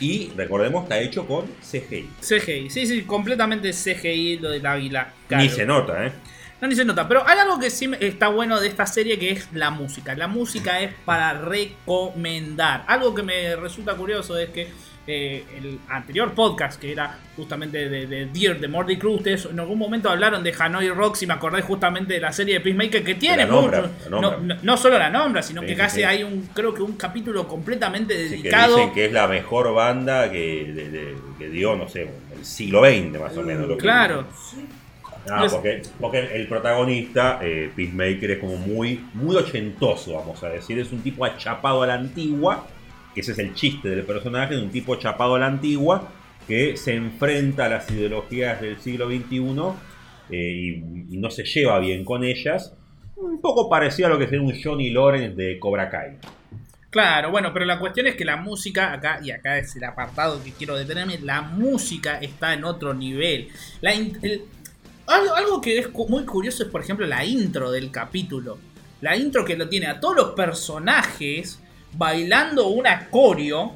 y 0.00 0.30
recordemos, 0.36 0.84
está 0.84 0.98
hecho 0.98 1.26
con 1.26 1.46
CGI. 1.60 2.08
CGI, 2.20 2.70
sí, 2.70 2.86
sí, 2.86 3.02
completamente 3.02 3.70
CGI 3.72 4.38
lo 4.38 4.50
del 4.50 4.64
águila. 4.64 5.12
Ni 5.30 5.48
se 5.48 5.66
nota, 5.66 6.06
¿eh? 6.06 6.12
No, 6.60 6.66
ni 6.66 6.74
se 6.74 6.84
nota. 6.84 7.06
Pero 7.06 7.26
hay 7.26 7.38
algo 7.38 7.58
que 7.58 7.70
sí 7.70 7.88
está 8.00 8.28
bueno 8.28 8.58
de 8.60 8.68
esta 8.68 8.86
serie 8.86 9.18
que 9.18 9.30
es 9.30 9.48
la 9.52 9.70
música. 9.70 10.16
La 10.16 10.26
música 10.26 10.80
es 10.80 10.92
para 11.04 11.34
recomendar. 11.34 12.84
Algo 12.88 13.14
que 13.14 13.22
me 13.22 13.54
resulta 13.54 13.94
curioso 13.94 14.36
es 14.36 14.50
que 14.50 14.68
eh, 15.10 15.42
el 15.56 15.78
anterior 15.88 16.32
podcast, 16.34 16.78
que 16.78 16.92
era 16.92 17.18
justamente 17.34 17.88
de, 17.88 18.06
de 18.06 18.26
Deer, 18.26 18.60
de 18.60 18.68
Morty 18.68 18.98
Cruz, 18.98 19.16
ustedes 19.16 19.46
en 19.46 19.58
algún 19.58 19.78
momento 19.78 20.10
hablaron 20.10 20.42
de 20.44 20.52
Hanoi 20.58 20.90
Rocks 20.90 21.22
y 21.22 21.26
me 21.26 21.32
acordé 21.32 21.62
justamente 21.62 22.12
de 22.12 22.20
la 22.20 22.30
serie 22.30 22.54
de 22.54 22.60
Peacemaker 22.60 23.02
que 23.02 23.14
tiene 23.14 23.46
nombra, 23.46 23.82
mucho. 23.82 24.10
No, 24.10 24.36
no- 24.38 24.56
no 24.62 24.76
solo 24.76 24.98
la 24.98 25.08
nombra, 25.08 25.40
sino 25.42 25.62
Sí, 25.62 25.68
que 25.68 25.74
casi 25.76 25.96
sí. 25.96 26.02
hay 26.02 26.22
un, 26.24 26.48
creo 26.52 26.74
que 26.74 26.82
un 26.82 26.92
capítulo 26.96 27.48
completamente 27.48 28.14
Sí, 28.28 28.36
que 28.36 28.42
dedicado. 28.42 28.76
dicen 28.76 28.92
que 28.92 29.06
es 29.06 29.12
la 29.12 29.26
mejor 29.26 29.72
banda 29.72 30.30
que, 30.30 30.72
de- 30.74 30.90
de- 30.90 31.14
que 31.38 31.48
dio, 31.48 31.74
no 31.74 31.88
sé, 31.88 32.02
el 32.36 32.44
siglo 32.44 32.84
XX 32.84 33.18
más 33.18 33.34
o 33.36 33.42
menos. 33.42 33.66
lo 33.66 33.76
que- 33.78 33.82
Claro. 33.82 34.26
Ah, 35.30 35.44
Es- 35.44 35.52
porque, 35.52 35.82
porque 36.00 36.18
el, 36.20 36.26
el 36.42 36.48
protagonista, 36.48 37.38
eh, 37.42 37.70
Peacemaker, 37.74 38.32
es 38.32 38.38
como 38.38 38.56
muy, 38.56 39.04
muy 39.14 39.36
ochentoso, 39.36 40.14
vamos 40.14 40.42
a 40.42 40.48
decir. 40.48 40.78
Es 40.78 40.92
un 40.92 41.00
tipo 41.02 41.24
achapado 41.24 41.82
a 41.82 41.86
la 41.86 41.94
antigua, 41.94 42.66
que 43.18 43.22
ese 43.22 43.32
es 43.32 43.38
el 43.40 43.52
chiste 43.52 43.88
del 43.88 44.04
personaje, 44.04 44.54
de 44.54 44.62
un 44.62 44.70
tipo 44.70 44.94
chapado 44.94 45.34
a 45.34 45.40
la 45.40 45.46
antigua 45.46 46.08
que 46.46 46.76
se 46.76 46.94
enfrenta 46.94 47.64
a 47.64 47.68
las 47.68 47.90
ideologías 47.90 48.60
del 48.60 48.78
siglo 48.78 49.08
XXI 49.08 49.48
eh, 50.30 50.80
y, 51.10 51.16
no 51.16 51.28
se 51.28 51.42
lleva 51.42 51.80
bien 51.80 52.04
con 52.04 52.22
ellas. 52.22 52.74
Un 53.16 53.40
poco 53.40 53.68
parecido 53.68 54.06
a 54.06 54.10
lo 54.12 54.18
que 54.20 54.26
sería 54.26 54.42
un 54.42 54.54
Johnny 54.62 54.90
Lawrence 54.90 55.34
de 55.34 55.58
Cobra 55.58 55.90
Kai. 55.90 56.18
Claro, 56.90 57.32
bueno, 57.32 57.52
pero 57.52 57.64
la 57.64 57.80
cuestión 57.80 58.06
es 58.06 58.14
que 58.14 58.24
la 58.24 58.36
música, 58.36 58.92
acá, 58.92 59.18
y 59.20 59.32
acá 59.32 59.58
es 59.58 59.74
el 59.74 59.82
apartado 59.82 60.42
que 60.44 60.52
quiero 60.52 60.76
detenerme, 60.76 61.18
la 61.18 61.42
música 61.42 62.18
está 62.20 62.54
en 62.54 62.62
otro 62.62 62.94
nivel. 62.94 63.48
Algo, 65.08 65.60
que 65.60 65.78
es 65.80 65.92
muy 65.92 66.24
curioso 66.24 66.62
es, 66.62 66.68
por 66.68 66.82
ejemplo, 66.82 67.04
la 67.04 67.24
intro 67.24 67.72
del 67.72 67.90
capítulo. 67.90 68.58
La 69.00 69.16
intro 69.16 69.44
que 69.44 69.56
lo 69.56 69.68
tiene 69.68 69.88
a 69.88 69.98
todos 69.98 70.14
los 70.14 70.30
personajes 70.34 71.60
bailando 71.92 72.68
una 72.68 73.08
coreo, 73.08 73.74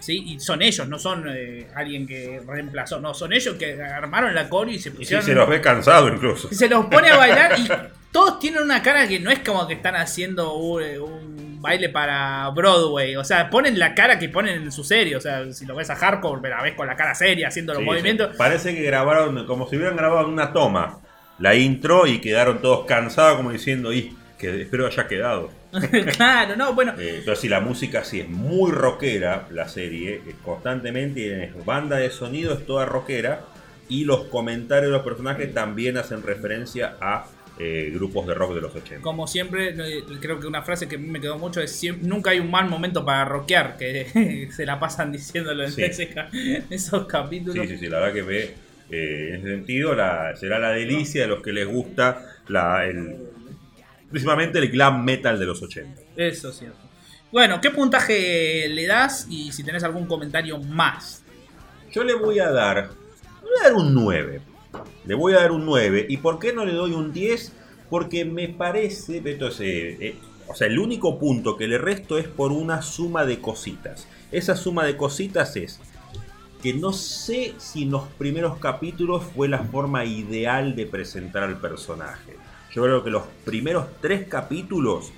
¿sí? 0.00 0.22
Y 0.34 0.40
son 0.40 0.62
ellos, 0.62 0.88
no 0.88 0.98
son 0.98 1.24
eh, 1.28 1.66
alguien 1.74 2.06
que 2.06 2.40
reemplazó, 2.46 3.00
no, 3.00 3.14
son 3.14 3.32
ellos 3.32 3.54
que 3.56 3.80
armaron 3.82 4.34
la 4.34 4.48
coreo 4.48 4.74
y 4.74 4.78
se 4.78 4.88
Y 4.90 4.92
sí, 4.92 4.98
pusieron... 4.98 5.24
se 5.24 5.34
los 5.34 5.48
ve 5.48 5.60
cansado 5.60 6.08
incluso. 6.08 6.48
Y 6.50 6.54
se 6.54 6.68
los 6.68 6.86
pone 6.86 7.10
a 7.10 7.16
bailar 7.16 7.58
y 7.58 7.68
todos 8.12 8.38
tienen 8.38 8.62
una 8.62 8.82
cara 8.82 9.08
que 9.08 9.18
no 9.20 9.30
es 9.30 9.40
como 9.40 9.66
que 9.66 9.74
están 9.74 9.96
haciendo 9.96 10.54
un, 10.54 10.82
un 11.00 11.62
baile 11.62 11.88
para 11.88 12.48
Broadway. 12.50 13.16
O 13.16 13.24
sea, 13.24 13.48
ponen 13.50 13.78
la 13.78 13.94
cara 13.94 14.18
que 14.18 14.28
ponen 14.28 14.62
en 14.62 14.70
su 14.72 14.84
serie. 14.84 15.16
O 15.16 15.20
sea, 15.20 15.50
si 15.52 15.64
lo 15.66 15.74
ves 15.74 15.90
a 15.90 15.96
Hardcore, 15.96 16.48
la 16.48 16.62
ves 16.62 16.74
con 16.74 16.86
la 16.86 16.94
cara 16.96 17.14
seria 17.14 17.48
haciendo 17.48 17.72
los 17.72 17.80
Sí, 17.80 17.86
movimientos. 17.86 18.28
sí. 18.32 18.38
Parece 18.38 18.74
que 18.74 18.82
grabaron 18.82 19.46
como 19.46 19.68
si 19.68 19.76
hubieran 19.76 19.96
grabado 19.96 20.28
una 20.28 20.52
toma 20.52 20.98
la 21.38 21.54
intro 21.56 22.06
y 22.06 22.20
quedaron 22.20 22.60
todos 22.62 22.86
cansados 22.86 23.36
como 23.38 23.50
diciendo, 23.50 23.92
y 23.92 24.16
que 24.38 24.62
espero 24.62 24.86
haya 24.86 25.08
quedado. 25.08 25.50
claro, 26.16 26.56
no, 26.56 26.74
bueno. 26.74 26.92
Eh, 26.98 27.16
entonces 27.18 27.40
sí, 27.40 27.48
la 27.48 27.60
música 27.60 28.04
sí 28.04 28.20
es 28.20 28.28
muy 28.28 28.70
rockera, 28.70 29.46
la 29.50 29.68
serie, 29.68 30.20
constantemente, 30.44 31.44
en 31.44 31.64
banda 31.64 31.96
de 31.96 32.10
sonido 32.10 32.54
es 32.54 32.64
toda 32.66 32.84
rockera 32.86 33.42
y 33.88 34.04
los 34.04 34.24
comentarios 34.24 34.86
de 34.90 34.96
los 34.96 35.02
personajes 35.04 35.52
también 35.52 35.96
hacen 35.98 36.22
referencia 36.22 36.96
a 37.00 37.26
eh, 37.58 37.90
grupos 37.94 38.26
de 38.26 38.34
rock 38.34 38.54
de 38.54 38.60
los 38.62 38.74
80. 38.74 39.00
Como 39.02 39.26
siempre, 39.28 39.68
eh, 39.78 40.02
creo 40.20 40.40
que 40.40 40.46
una 40.46 40.62
frase 40.62 40.88
que 40.88 40.96
a 40.96 40.98
mí 40.98 41.06
me 41.06 41.20
quedó 41.20 41.38
mucho 41.38 41.60
es 41.60 41.70
"Siem- 41.80 42.00
nunca 42.00 42.30
hay 42.30 42.40
un 42.40 42.50
mal 42.50 42.68
momento 42.68 43.04
para 43.04 43.24
rockear, 43.24 43.76
que 43.76 44.48
se 44.56 44.66
la 44.66 44.80
pasan 44.80 45.12
diciéndolo 45.12 45.62
en 45.64 45.70
Sí. 45.70 45.82
esos 46.70 47.06
capítulos. 47.06 47.66
Sí, 47.66 47.74
sí, 47.74 47.78
sí, 47.78 47.88
la 47.88 48.00
verdad 48.00 48.14
que 48.14 48.22
ve, 48.22 48.54
eh, 48.90 49.28
en 49.28 49.34
ese 49.36 49.48
sentido, 49.56 49.94
la, 49.94 50.34
será 50.36 50.58
la 50.58 50.70
delicia 50.70 51.22
de 51.22 51.28
los 51.28 51.42
que 51.42 51.52
les 51.52 51.66
gusta 51.68 52.26
la, 52.48 52.86
el, 52.86 53.16
principalmente 54.14 54.60
el 54.60 54.70
glam 54.70 55.04
metal 55.04 55.40
de 55.40 55.44
los 55.44 55.60
80. 55.60 56.00
Eso 56.14 56.50
es 56.50 56.56
cierto. 56.56 56.78
Bueno, 57.32 57.60
¿qué 57.60 57.72
puntaje 57.72 58.68
le 58.68 58.86
das? 58.86 59.26
Y 59.28 59.50
si 59.50 59.64
tenés 59.64 59.82
algún 59.82 60.06
comentario 60.06 60.56
más. 60.60 61.24
Yo 61.90 62.04
le 62.04 62.14
voy 62.14 62.38
a 62.38 62.48
dar, 62.52 62.90
le 63.42 63.50
voy 63.50 63.58
a 63.60 63.62
dar 63.64 63.74
un 63.74 63.92
9. 63.92 64.40
Le 65.04 65.14
voy 65.16 65.32
a 65.32 65.40
dar 65.40 65.50
un 65.50 65.66
9. 65.66 66.06
¿Y 66.08 66.18
por 66.18 66.38
qué 66.38 66.52
no 66.52 66.64
le 66.64 66.74
doy 66.74 66.92
un 66.92 67.12
10? 67.12 67.54
Porque 67.90 68.24
me 68.24 68.48
parece, 68.50 69.20
entonces, 69.24 69.66
eh, 69.66 69.96
eh, 70.00 70.16
o 70.46 70.54
sea, 70.54 70.68
el 70.68 70.78
único 70.78 71.18
punto 71.18 71.56
que 71.56 71.66
le 71.66 71.78
resto 71.78 72.16
es 72.16 72.28
por 72.28 72.52
una 72.52 72.82
suma 72.82 73.26
de 73.26 73.40
cositas. 73.40 74.06
Esa 74.30 74.54
suma 74.54 74.84
de 74.84 74.96
cositas 74.96 75.56
es 75.56 75.80
que 76.62 76.72
no 76.72 76.92
sé 76.92 77.54
si 77.58 77.82
en 77.82 77.90
los 77.90 78.04
primeros 78.16 78.58
capítulos 78.58 79.24
fue 79.34 79.48
la 79.48 79.64
forma 79.64 80.04
ideal 80.04 80.76
de 80.76 80.86
presentar 80.86 81.42
al 81.42 81.60
personaje. 81.60 82.43
Yo 82.74 82.82
creo 82.82 83.04
que 83.04 83.10
los 83.10 83.22
primeros 83.44 83.86
tres 84.00 84.26
capítulos, 84.26 85.12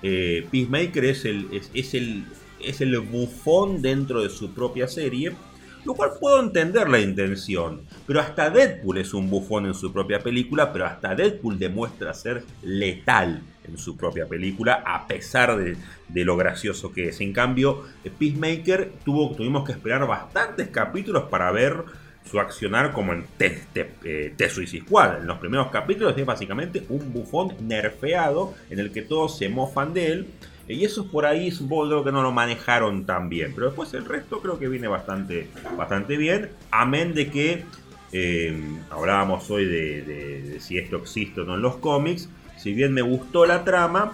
eh, 0.00 0.46
Peacemaker 0.50 1.04
es 1.06 1.24
el, 1.24 1.48
es, 1.74 1.94
el, 1.94 2.24
es 2.60 2.80
el 2.80 2.98
bufón 3.00 3.82
dentro 3.82 4.22
de 4.22 4.30
su 4.30 4.52
propia 4.54 4.86
serie. 4.86 5.32
Lo 5.84 5.94
cual 5.94 6.10
puedo 6.20 6.40
entender 6.40 6.88
la 6.90 7.00
intención. 7.00 7.80
Pero 8.06 8.20
hasta 8.20 8.50
Deadpool 8.50 8.98
es 8.98 9.14
un 9.14 9.30
bufón 9.30 9.64
en 9.64 9.74
su 9.74 9.92
propia 9.92 10.20
película. 10.20 10.72
Pero 10.72 10.86
hasta 10.86 11.14
Deadpool 11.14 11.58
demuestra 11.58 12.12
ser 12.12 12.44
letal 12.62 13.42
en 13.66 13.78
su 13.78 13.96
propia 13.96 14.28
película. 14.28 14.84
A 14.86 15.06
pesar 15.08 15.56
de, 15.56 15.78
de 16.08 16.24
lo 16.24 16.36
gracioso 16.36 16.92
que 16.92 17.08
es. 17.08 17.20
En 17.22 17.32
cambio, 17.32 17.84
Peacemaker 18.18 18.92
tuvo, 19.04 19.34
tuvimos 19.34 19.64
que 19.64 19.72
esperar 19.72 20.06
bastantes 20.06 20.68
capítulos 20.68 21.24
para 21.30 21.50
ver 21.50 21.82
su 22.30 22.38
accionar 22.38 22.92
como 22.92 23.12
en 23.12 23.24
The, 23.38 23.62
The- 23.72 23.90
eh, 24.04 24.48
Squad. 24.66 25.20
En 25.20 25.26
los 25.26 25.38
primeros 25.38 25.70
capítulos 25.70 26.16
es 26.16 26.24
básicamente 26.24 26.84
un 26.88 27.12
bufón 27.12 27.54
nerfeado 27.60 28.54
en 28.70 28.78
el 28.78 28.92
que 28.92 29.02
todos 29.02 29.36
se 29.36 29.48
mofan 29.48 29.92
de 29.92 30.06
él. 30.12 30.26
Y 30.68 30.84
eso 30.84 31.10
por 31.10 31.26
ahí 31.26 31.48
es 31.48 31.60
un 31.60 31.68
poco 31.68 32.04
que 32.04 32.12
no 32.12 32.22
lo 32.22 32.30
manejaron 32.30 33.04
tan 33.04 33.28
bien. 33.28 33.52
Pero 33.54 33.66
después 33.66 33.92
el 33.94 34.04
resto 34.04 34.40
creo 34.40 34.58
que 34.58 34.68
viene 34.68 34.86
bastante, 34.86 35.48
bastante 35.76 36.16
bien. 36.16 36.50
Amén 36.70 37.12
de 37.14 37.28
que 37.30 37.64
eh, 38.12 38.62
hablábamos 38.90 39.50
hoy 39.50 39.64
de, 39.64 40.56
si 40.60 40.78
esto 40.78 40.98
existe 40.98 41.40
o 41.40 41.44
no 41.44 41.56
en 41.56 41.62
los 41.62 41.78
cómics. 41.78 42.28
Si 42.56 42.72
bien 42.72 42.92
me 42.92 43.02
gustó 43.02 43.46
la 43.46 43.64
trama, 43.64 44.12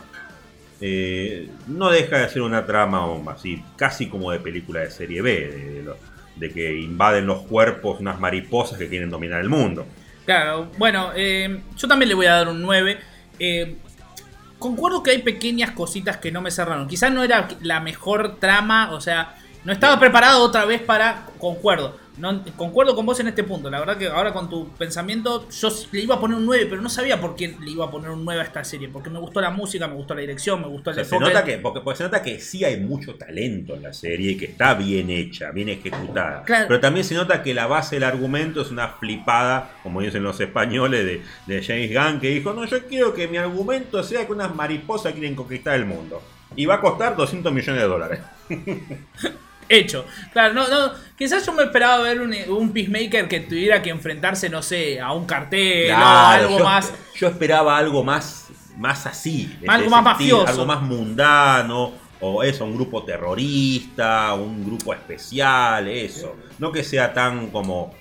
eh, 0.81 1.50
no 1.66 1.90
deja 1.90 2.18
de 2.20 2.29
ser 2.31 2.40
una 2.42 2.64
trama 2.64 3.05
así, 3.31 3.62
casi 3.76 4.09
como 4.09 4.31
de 4.31 4.40
película 4.40 4.81
de 4.81 4.90
serie 4.90 5.20
B. 5.20 5.85
de 6.37 6.51
que 6.53 6.79
invaden 6.79 7.27
los 7.27 7.42
cuerpos 7.42 8.01
unas 8.01 8.20
mariposas 8.20 8.79
que 8.79 8.88
quieren 8.88 9.11
dominar 9.11 9.40
el 9.40 9.49
mundo. 9.49 9.87
Claro, 10.25 10.70
bueno, 10.77 11.12
eh, 11.14 11.61
yo 11.77 11.88
también 11.88 12.09
le 12.09 12.14
voy 12.14 12.27
a 12.27 12.35
dar 12.35 12.49
un 12.49 12.61
9. 12.61 12.99
Eh, 13.38 13.77
concuerdo 14.59 15.03
que 15.03 15.12
hay 15.12 15.22
pequeñas 15.22 15.70
cositas 15.70 16.16
que 16.16 16.33
no 16.33 16.40
me 16.40 16.51
cerraron. 16.51 16.88
Quizás 16.88 17.12
no 17.12 17.22
era 17.22 17.49
la 17.62 17.81
mejor 17.81 18.37
trama, 18.37 18.92
o 18.92 19.01
sea, 19.01 19.37
No 19.64 19.72
estaba 19.72 19.99
preparado 19.99 20.42
otra 20.42 20.64
vez 20.64 20.81
para. 20.81 21.27
Concuerdo. 21.38 21.99
No, 22.18 22.42
concuerdo 22.57 22.94
con 22.94 23.05
vos 23.05 23.20
en 23.20 23.29
este 23.29 23.44
punto. 23.44 23.68
La 23.70 23.79
verdad 23.79 23.98
que 23.98 24.07
ahora 24.07 24.33
con 24.33 24.48
tu 24.48 24.68
pensamiento, 24.70 25.48
yo 25.50 25.68
le 25.92 26.00
iba 26.00 26.14
a 26.14 26.20
poner 26.20 26.38
un 26.38 26.46
9, 26.46 26.66
pero 26.70 26.81
no 26.81 26.88
sabía 26.88 27.20
por 27.20 27.37
qué 27.37 27.57
le 27.61 27.70
iba 27.70 27.85
a 27.85 27.90
poner 27.90 28.11
un 28.11 28.24
9 28.24 28.40
a 28.40 28.44
esta 28.44 28.64
serie. 28.64 28.88
Porque 28.88 29.11
me 29.11 29.18
gustó 29.18 29.40
la 29.40 29.50
música, 29.50 29.87
me 29.87 29.94
gustó 29.94 30.14
la 30.14 30.22
dirección, 30.22 30.61
me 30.61 30.68
gustó 30.68 30.90
O 30.90 30.92
el 30.92 30.96
sea, 30.96 31.05
se 31.05 31.18
nota 31.18 31.44
que, 31.44 31.59
porque, 31.59 31.81
porque 31.81 31.98
se 31.98 32.05
nota 32.05 32.22
que 32.22 32.40
sí 32.40 32.64
hay 32.64 32.81
mucho 32.81 33.14
talento 33.16 33.74
en 33.74 33.83
la 33.83 33.92
serie 33.92 34.33
y 34.33 34.37
que 34.37 34.46
está 34.46 34.74
bien 34.74 35.11
hecha, 35.11 35.50
bien 35.50 35.68
ejecutada. 35.68 36.42
Claro. 36.44 36.66
Pero 36.68 36.81
también 36.81 37.05
se 37.05 37.14
nota 37.14 37.42
que 37.42 37.52
la 37.52 37.66
base 37.66 37.96
del 37.96 38.05
argumento 38.05 38.62
es 38.62 38.70
una 38.70 38.88
flipada, 38.88 39.72
como 39.83 40.00
dicen 40.00 40.22
los 40.22 40.40
españoles, 40.40 41.05
de, 41.05 41.22
de 41.46 41.62
James 41.62 41.92
Gunn, 41.92 42.20
que 42.20 42.29
dijo, 42.31 42.52
no, 42.52 42.64
yo 42.64 42.87
quiero 42.87 43.12
que 43.14 43.29
mi 43.29 43.37
argumento 43.37 44.02
sea 44.02 44.26
que 44.26 44.33
unas 44.33 44.55
mariposas 44.55 45.12
quieren 45.12 45.35
conquistar 45.35 45.74
el 45.74 45.85
mundo. 45.85 46.22
Y 46.55 46.64
va 46.64 46.76
a 46.76 46.81
costar 46.81 47.16
200 47.16 47.52
millones 47.52 47.83
de 47.83 47.88
dólares. 47.88 48.20
Hecho. 49.68 50.07
Claro, 50.33 50.55
no, 50.55 50.68
no. 50.68 50.92
Quizás 51.16 51.44
yo 51.46 51.52
me 51.52 51.64
esperaba 51.64 52.02
ver 52.02 52.20
un, 52.20 52.35
un 52.48 52.72
Peacemaker 52.72 53.26
que 53.29 53.40
tuviera 53.40 53.83
que 53.83 53.90
enfrentarse, 53.90 54.48
no 54.48 54.62
sé, 54.62 55.00
a 55.00 55.12
un 55.12 55.26
cartel 55.26 55.90
o 55.92 55.96
algo 55.96 56.59
yo, 56.59 56.64
más. 56.64 56.92
Yo 57.14 57.29
esperaba 57.29 57.79
algo 57.79 58.05
más, 58.05 58.48
más 58.76 59.07
así. 59.07 59.57
Algo 59.66 59.90
más 59.90 60.12
estilo, 60.12 60.37
mafioso. 60.37 60.46
Algo 60.46 60.66
más 60.66 60.83
mundano. 60.83 61.92
O 62.20 62.42
eso, 62.42 62.64
un 62.64 62.74
grupo 62.74 63.05
terrorista, 63.05 64.33
un 64.35 64.64
grupo 64.64 64.94
especial, 64.94 65.87
eso. 65.88 66.37
No 66.59 66.72
que 66.72 66.83
sea 66.83 67.12
tan 67.12 67.48
como 67.48 67.94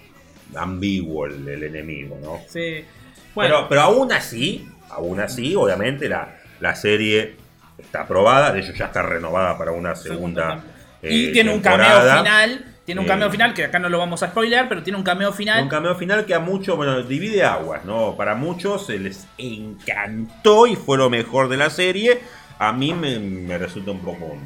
ambiguo 0.56 1.26
el, 1.26 1.48
el 1.48 1.64
enemigo, 1.64 2.18
¿no? 2.22 2.40
Sí. 2.48 2.86
Bueno, 3.34 3.56
Pero, 3.56 3.70
pero 3.70 3.82
aún 3.82 4.14
así, 4.14 4.70
aún 4.90 5.20
así, 5.20 5.54
obviamente 5.56 6.08
la, 6.08 6.38
la 6.62 6.76
serie 6.76 7.36
está 7.78 8.02
aprobada, 8.02 8.54
de 8.54 8.62
hecho 8.62 8.72
ya 8.74 8.86
está 8.86 9.02
renovada 9.02 9.58
para 9.58 9.72
una 9.72 9.96
segunda. 9.96 10.64
Y 11.10 11.26
eh, 11.28 11.32
tiene 11.32 11.54
un 11.54 11.62
cameo 11.62 12.02
final. 12.02 12.66
Tiene 12.86 13.02
un 13.02 13.06
Eh, 13.06 13.10
cameo 13.10 13.32
final, 13.32 13.54
que 13.56 13.64
acá 13.64 13.80
no 13.80 13.90
lo 13.90 13.98
vamos 13.98 14.22
a 14.22 14.28
spoilear, 14.28 14.70
pero 14.70 14.84
tiene 14.84 14.98
un 14.98 15.04
cameo 15.04 15.32
final. 15.34 15.64
Un 15.64 15.70
cameo 15.70 15.96
final 15.96 16.26
que 16.26 16.36
a 16.36 16.40
muchos, 16.40 16.76
bueno, 16.78 17.02
divide 17.02 17.44
aguas, 17.44 17.84
¿no? 17.84 18.16
Para 18.16 18.36
muchos 18.36 18.86
se 18.86 19.00
les 19.00 19.26
encantó 19.38 20.68
y 20.68 20.76
fue 20.76 20.98
lo 20.98 21.10
mejor 21.10 21.50
de 21.50 21.58
la 21.58 21.70
serie. 21.72 22.20
A 22.60 22.72
mí 22.74 22.94
me, 22.94 23.18
me 23.20 23.58
resulta 23.58 23.90
un 23.90 24.02
poco, 24.02 24.38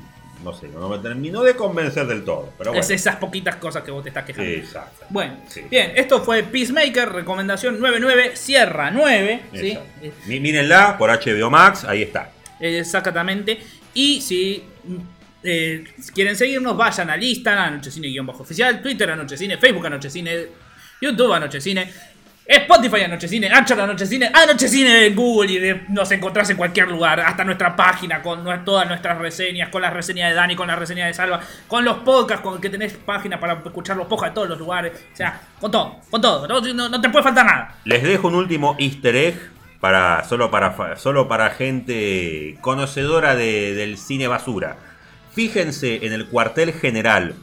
no 0.44 0.54
sé, 0.54 0.70
no 0.70 0.88
me 0.88 1.00
terminó 1.00 1.44
de 1.44 1.54
convencer 1.56 2.08
del 2.08 2.24
todo. 2.24 2.54
Pero 2.58 2.72
bueno. 2.72 2.80
Es 2.82 2.90
esas 2.90 3.18
poquitas 3.18 3.58
cosas 3.58 3.84
que 3.84 3.92
vos 3.92 4.04
te 4.04 4.10
estás 4.10 4.24
quejando. 4.24 4.50
Exacto. 4.50 5.06
Bueno, 5.10 5.36
Sí. 5.48 5.62
bien, 5.70 5.92
esto 5.96 6.22
fue 6.24 6.42
Peacemaker, 6.44 7.10
recomendación 7.12 7.78
99, 7.80 8.38
Sierra 8.38 8.90
9, 8.90 9.42
¿sí? 9.54 9.78
Mírenla 10.28 10.98
por 10.98 11.10
HBO 11.12 11.50
Max, 11.50 11.84
ahí 11.84 12.04
está. 12.04 12.32
Exactamente. 12.62 13.60
Y 13.94 14.22
si 14.22 14.64
eh, 15.44 15.84
quieren 16.14 16.36
seguirnos, 16.36 16.76
vayan 16.76 17.10
al 17.10 17.24
Instagram, 17.24 17.74
Anochecine-oficial, 17.76 18.82
Twitter, 18.82 19.10
Anochecine, 19.12 19.58
Facebook, 19.58 19.86
Anochecine, 19.88 20.48
YouTube, 21.02 21.34
Anochecine, 21.34 21.90
Spotify, 22.46 23.02
Anochecine, 23.02 23.48
Anchor, 23.52 23.80
Anochecine, 23.80 24.32
Anochecine 24.34 25.06
en 25.06 25.16
Google 25.16 25.52
y 25.52 25.92
nos 25.94 26.10
encontrás 26.12 26.50
en 26.50 26.58
cualquier 26.58 26.88
lugar, 26.90 27.20
hasta 27.20 27.44
nuestra 27.44 27.76
página 27.76 28.24
con 28.24 28.44
todas 28.66 28.88
nuestras 28.88 29.20
reseñas, 29.20 29.70
con 29.70 29.84
las 29.84 29.94
reseñas 29.94 30.30
de 30.30 30.36
Dani, 30.36 30.56
con 30.56 30.68
las 30.68 30.80
reseñas 30.80 31.08
de 31.08 31.14
Salva, 31.14 31.40
con 31.68 31.86
los 31.86 31.98
podcasts, 32.00 32.44
con 32.44 32.60
que 32.60 32.72
tenés 32.72 32.94
página 32.94 33.40
para 33.40 33.54
escuchar 33.54 33.98
los 33.98 34.08
podcasts 34.08 34.32
de 34.32 34.36
todos 34.36 34.50
los 34.50 34.58
lugares, 34.58 34.94
o 35.14 35.16
sea, 35.16 35.40
con 35.60 35.70
todo, 35.70 36.00
con 36.10 36.20
todo, 36.22 36.48
no, 36.48 36.90
no- 36.90 37.00
te 37.02 37.10
puede 37.10 37.24
faltar 37.24 37.46
nada. 37.46 37.76
Les 37.86 38.02
dejo 38.02 38.28
un 38.30 38.36
último 38.36 38.76
easter 38.80 39.16
egg 39.16 39.36
para, 39.80 40.24
solo, 40.28 40.50
para, 40.50 40.98
solo 40.98 41.28
para 41.28 41.52
gente 41.52 42.58
conocedora 42.62 43.36
de- 43.36 43.76
del 43.76 43.98
cine 44.00 44.28
basura. 44.28 44.76
Fíjense 45.34 46.06
en 46.06 46.14
el 46.14 46.28
cuartel 46.28 46.74
general 46.74 47.36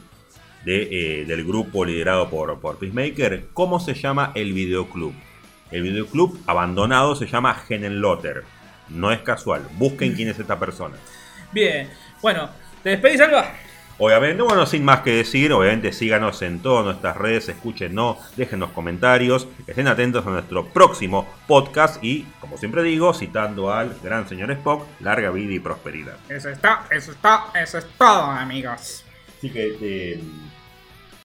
de, 0.65 1.21
eh, 1.21 1.25
del 1.25 1.45
grupo 1.45 1.85
liderado 1.85 2.29
por, 2.29 2.59
por 2.59 2.77
Peacemaker, 2.77 3.45
cómo 3.53 3.79
se 3.79 3.93
llama 3.93 4.31
el 4.35 4.53
videoclub. 4.53 5.13
El 5.71 5.83
videoclub 5.83 6.39
abandonado 6.47 7.15
se 7.15 7.27
llama 7.27 7.53
Genenlotter. 7.53 8.43
No 8.89 9.11
es 9.11 9.19
casual. 9.19 9.67
Busquen 9.73 10.13
quién 10.13 10.29
es 10.29 10.39
esta 10.39 10.59
persona. 10.59 10.95
Bien, 11.51 11.89
bueno, 12.21 12.49
¿te 12.83 12.91
despedís, 12.91 13.19
Salva? 13.19 13.53
Obviamente, 13.99 14.43
bueno, 14.43 14.65
sin 14.67 14.85
más 14.85 15.01
que 15.01 15.11
decir, 15.11 15.51
obviamente 15.51 15.91
síganos 15.91 16.43
en 16.43 16.59
todas 16.59 16.85
nuestras 16.85 17.17
redes, 17.17 17.49
escúchenos, 17.49 18.17
déjenos 18.35 18.69
comentarios, 18.69 19.47
estén 19.65 19.87
atentos 19.87 20.25
a 20.27 20.29
nuestro 20.29 20.67
próximo 20.67 21.27
podcast 21.47 22.03
y, 22.03 22.23
como 22.39 22.57
siempre 22.59 22.83
digo, 22.83 23.11
citando 23.15 23.73
al 23.73 23.97
gran 24.03 24.29
señor 24.29 24.51
Spock, 24.51 24.85
larga 24.99 25.31
vida 25.31 25.53
y 25.53 25.59
prosperidad. 25.59 26.15
Eso 26.29 26.49
está, 26.49 26.85
eso 26.91 27.11
está, 27.11 27.45
eso 27.55 27.79
es 27.79 27.87
todo, 27.97 28.21
amigos. 28.21 29.03
Así 29.35 29.49
que, 29.49 29.77
eh, 29.81 30.23